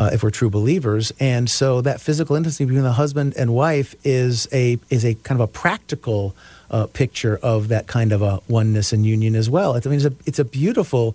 Uh, 0.00 0.08
if 0.14 0.22
we're 0.22 0.30
true 0.30 0.48
believers, 0.48 1.12
and 1.20 1.50
so 1.50 1.82
that 1.82 2.00
physical 2.00 2.34
intimacy 2.34 2.64
between 2.64 2.84
the 2.84 2.92
husband 2.92 3.34
and 3.36 3.52
wife 3.52 3.94
is 4.02 4.48
a 4.50 4.78
is 4.88 5.04
a 5.04 5.12
kind 5.26 5.38
of 5.38 5.44
a 5.44 5.52
practical 5.52 6.34
uh, 6.70 6.86
picture 6.86 7.38
of 7.42 7.68
that 7.68 7.86
kind 7.86 8.10
of 8.10 8.22
a 8.22 8.40
oneness 8.48 8.94
and 8.94 9.04
union 9.04 9.36
as 9.36 9.50
well. 9.50 9.74
It's, 9.74 9.86
I 9.86 9.90
mean, 9.90 9.98
it's 9.98 10.06
a 10.06 10.14
it's 10.24 10.38
a 10.38 10.44
beautiful 10.44 11.14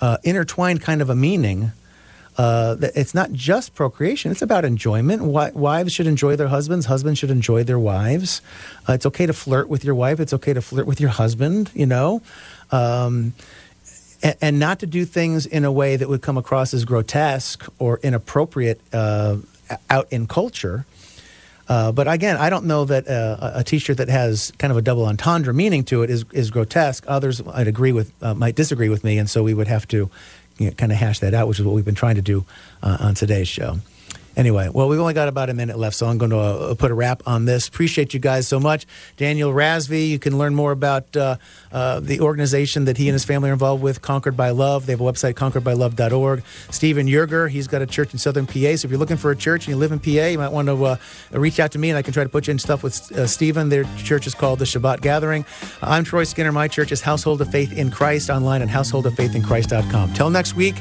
uh, 0.00 0.18
intertwined 0.22 0.82
kind 0.82 1.02
of 1.02 1.10
a 1.10 1.16
meaning 1.16 1.72
uh, 2.38 2.76
that 2.76 2.92
it's 2.94 3.12
not 3.12 3.32
just 3.32 3.74
procreation; 3.74 4.30
it's 4.30 4.42
about 4.42 4.64
enjoyment. 4.64 5.22
Wi- 5.22 5.50
wives 5.50 5.92
should 5.92 6.06
enjoy 6.06 6.36
their 6.36 6.46
husbands; 6.46 6.86
husbands 6.86 7.18
should 7.18 7.30
enjoy 7.32 7.64
their 7.64 7.78
wives. 7.78 8.40
Uh, 8.88 8.92
it's 8.92 9.06
okay 9.06 9.26
to 9.26 9.32
flirt 9.32 9.68
with 9.68 9.82
your 9.84 9.96
wife. 9.96 10.20
It's 10.20 10.32
okay 10.32 10.52
to 10.52 10.62
flirt 10.62 10.86
with 10.86 11.00
your 11.00 11.10
husband. 11.10 11.72
You 11.74 11.86
know. 11.86 12.22
Um, 12.70 13.34
and, 14.22 14.58
not 14.58 14.80
to 14.80 14.86
do 14.86 15.04
things 15.04 15.46
in 15.46 15.64
a 15.64 15.72
way 15.72 15.96
that 15.96 16.08
would 16.08 16.22
come 16.22 16.38
across 16.38 16.74
as 16.74 16.84
grotesque 16.84 17.66
or 17.78 17.98
inappropriate 18.02 18.80
uh, 18.92 19.36
out 19.90 20.06
in 20.12 20.26
culture. 20.26 20.86
Uh, 21.68 21.92
but 21.92 22.06
again, 22.06 22.36
I 22.36 22.50
don't 22.50 22.66
know 22.66 22.84
that 22.84 23.08
uh, 23.08 23.52
a 23.54 23.64
T-shirt 23.64 23.96
that 23.96 24.08
has 24.08 24.52
kind 24.58 24.70
of 24.70 24.76
a 24.76 24.82
double 24.82 25.06
entendre 25.06 25.54
meaning 25.54 25.84
to 25.84 26.02
it 26.02 26.10
is 26.10 26.24
is 26.32 26.50
grotesque. 26.50 27.04
Others 27.06 27.44
might 27.44 27.68
agree 27.68 27.92
with 27.92 28.12
uh, 28.20 28.34
might 28.34 28.56
disagree 28.56 28.88
with 28.88 29.04
me, 29.04 29.18
and 29.18 29.30
so 29.30 29.42
we 29.42 29.54
would 29.54 29.68
have 29.68 29.86
to 29.88 30.10
you 30.58 30.66
know, 30.66 30.72
kind 30.72 30.92
of 30.92 30.98
hash 30.98 31.20
that 31.20 31.34
out, 31.34 31.48
which 31.48 31.58
is 31.58 31.64
what 31.64 31.74
we've 31.74 31.84
been 31.84 31.94
trying 31.94 32.16
to 32.16 32.22
do 32.22 32.44
uh, 32.82 32.98
on 33.00 33.14
today's 33.14 33.48
show. 33.48 33.78
Anyway, 34.36 34.68
well, 34.72 34.88
we've 34.88 35.00
only 35.00 35.12
got 35.12 35.28
about 35.28 35.50
a 35.50 35.54
minute 35.54 35.78
left, 35.78 35.94
so 35.94 36.06
I'm 36.06 36.16
going 36.16 36.30
to 36.30 36.38
uh, 36.38 36.74
put 36.74 36.90
a 36.90 36.94
wrap 36.94 37.22
on 37.26 37.44
this. 37.44 37.68
Appreciate 37.68 38.14
you 38.14 38.20
guys 38.20 38.48
so 38.48 38.58
much. 38.58 38.86
Daniel 39.18 39.52
Rasvi, 39.52 40.08
you 40.08 40.18
can 40.18 40.38
learn 40.38 40.54
more 40.54 40.72
about 40.72 41.14
uh, 41.16 41.36
uh, 41.70 42.00
the 42.00 42.20
organization 42.20 42.86
that 42.86 42.96
he 42.96 43.08
and 43.08 43.12
his 43.12 43.24
family 43.24 43.50
are 43.50 43.52
involved 43.52 43.82
with, 43.82 44.00
Conquered 44.00 44.36
by 44.36 44.50
Love. 44.50 44.86
They 44.86 44.94
have 44.94 45.00
a 45.00 45.04
website, 45.04 45.34
conqueredbylove.org. 45.34 46.44
Stephen 46.70 47.06
Yerger, 47.06 47.50
he's 47.50 47.66
got 47.66 47.82
a 47.82 47.86
church 47.86 48.12
in 48.14 48.18
southern 48.18 48.46
PA. 48.46 48.52
So 48.52 48.86
if 48.86 48.90
you're 48.90 48.98
looking 48.98 49.18
for 49.18 49.30
a 49.30 49.36
church 49.36 49.66
and 49.66 49.74
you 49.74 49.76
live 49.76 49.92
in 49.92 50.00
PA, 50.00 50.26
you 50.26 50.38
might 50.38 50.52
want 50.52 50.68
to 50.68 50.84
uh, 50.84 50.96
reach 51.32 51.60
out 51.60 51.72
to 51.72 51.78
me 51.78 51.90
and 51.90 51.98
I 51.98 52.02
can 52.02 52.14
try 52.14 52.22
to 52.22 52.30
put 52.30 52.46
you 52.46 52.52
in 52.52 52.58
stuff 52.58 52.82
with 52.82 53.12
uh, 53.12 53.26
Stephen. 53.26 53.68
Their 53.68 53.84
church 53.98 54.26
is 54.26 54.34
called 54.34 54.60
the 54.60 54.64
Shabbat 54.64 55.02
Gathering. 55.02 55.44
I'm 55.82 56.04
Troy 56.04 56.24
Skinner. 56.24 56.52
My 56.52 56.68
church 56.68 56.90
is 56.90 57.02
Household 57.02 57.42
of 57.42 57.50
Faith 57.50 57.72
in 57.72 57.90
Christ 57.90 58.30
online 58.30 58.62
at 58.62 58.68
householdoffaithinchrist.com. 58.68 60.14
Till 60.14 60.30
next 60.30 60.56
week, 60.56 60.76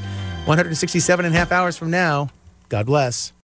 167 0.45 1.25
and 1.25 1.35
a 1.35 1.37
half 1.37 1.51
hours 1.51 1.77
from 1.77 1.91
now, 1.91 2.29
God 2.69 2.85
bless. 2.85 3.33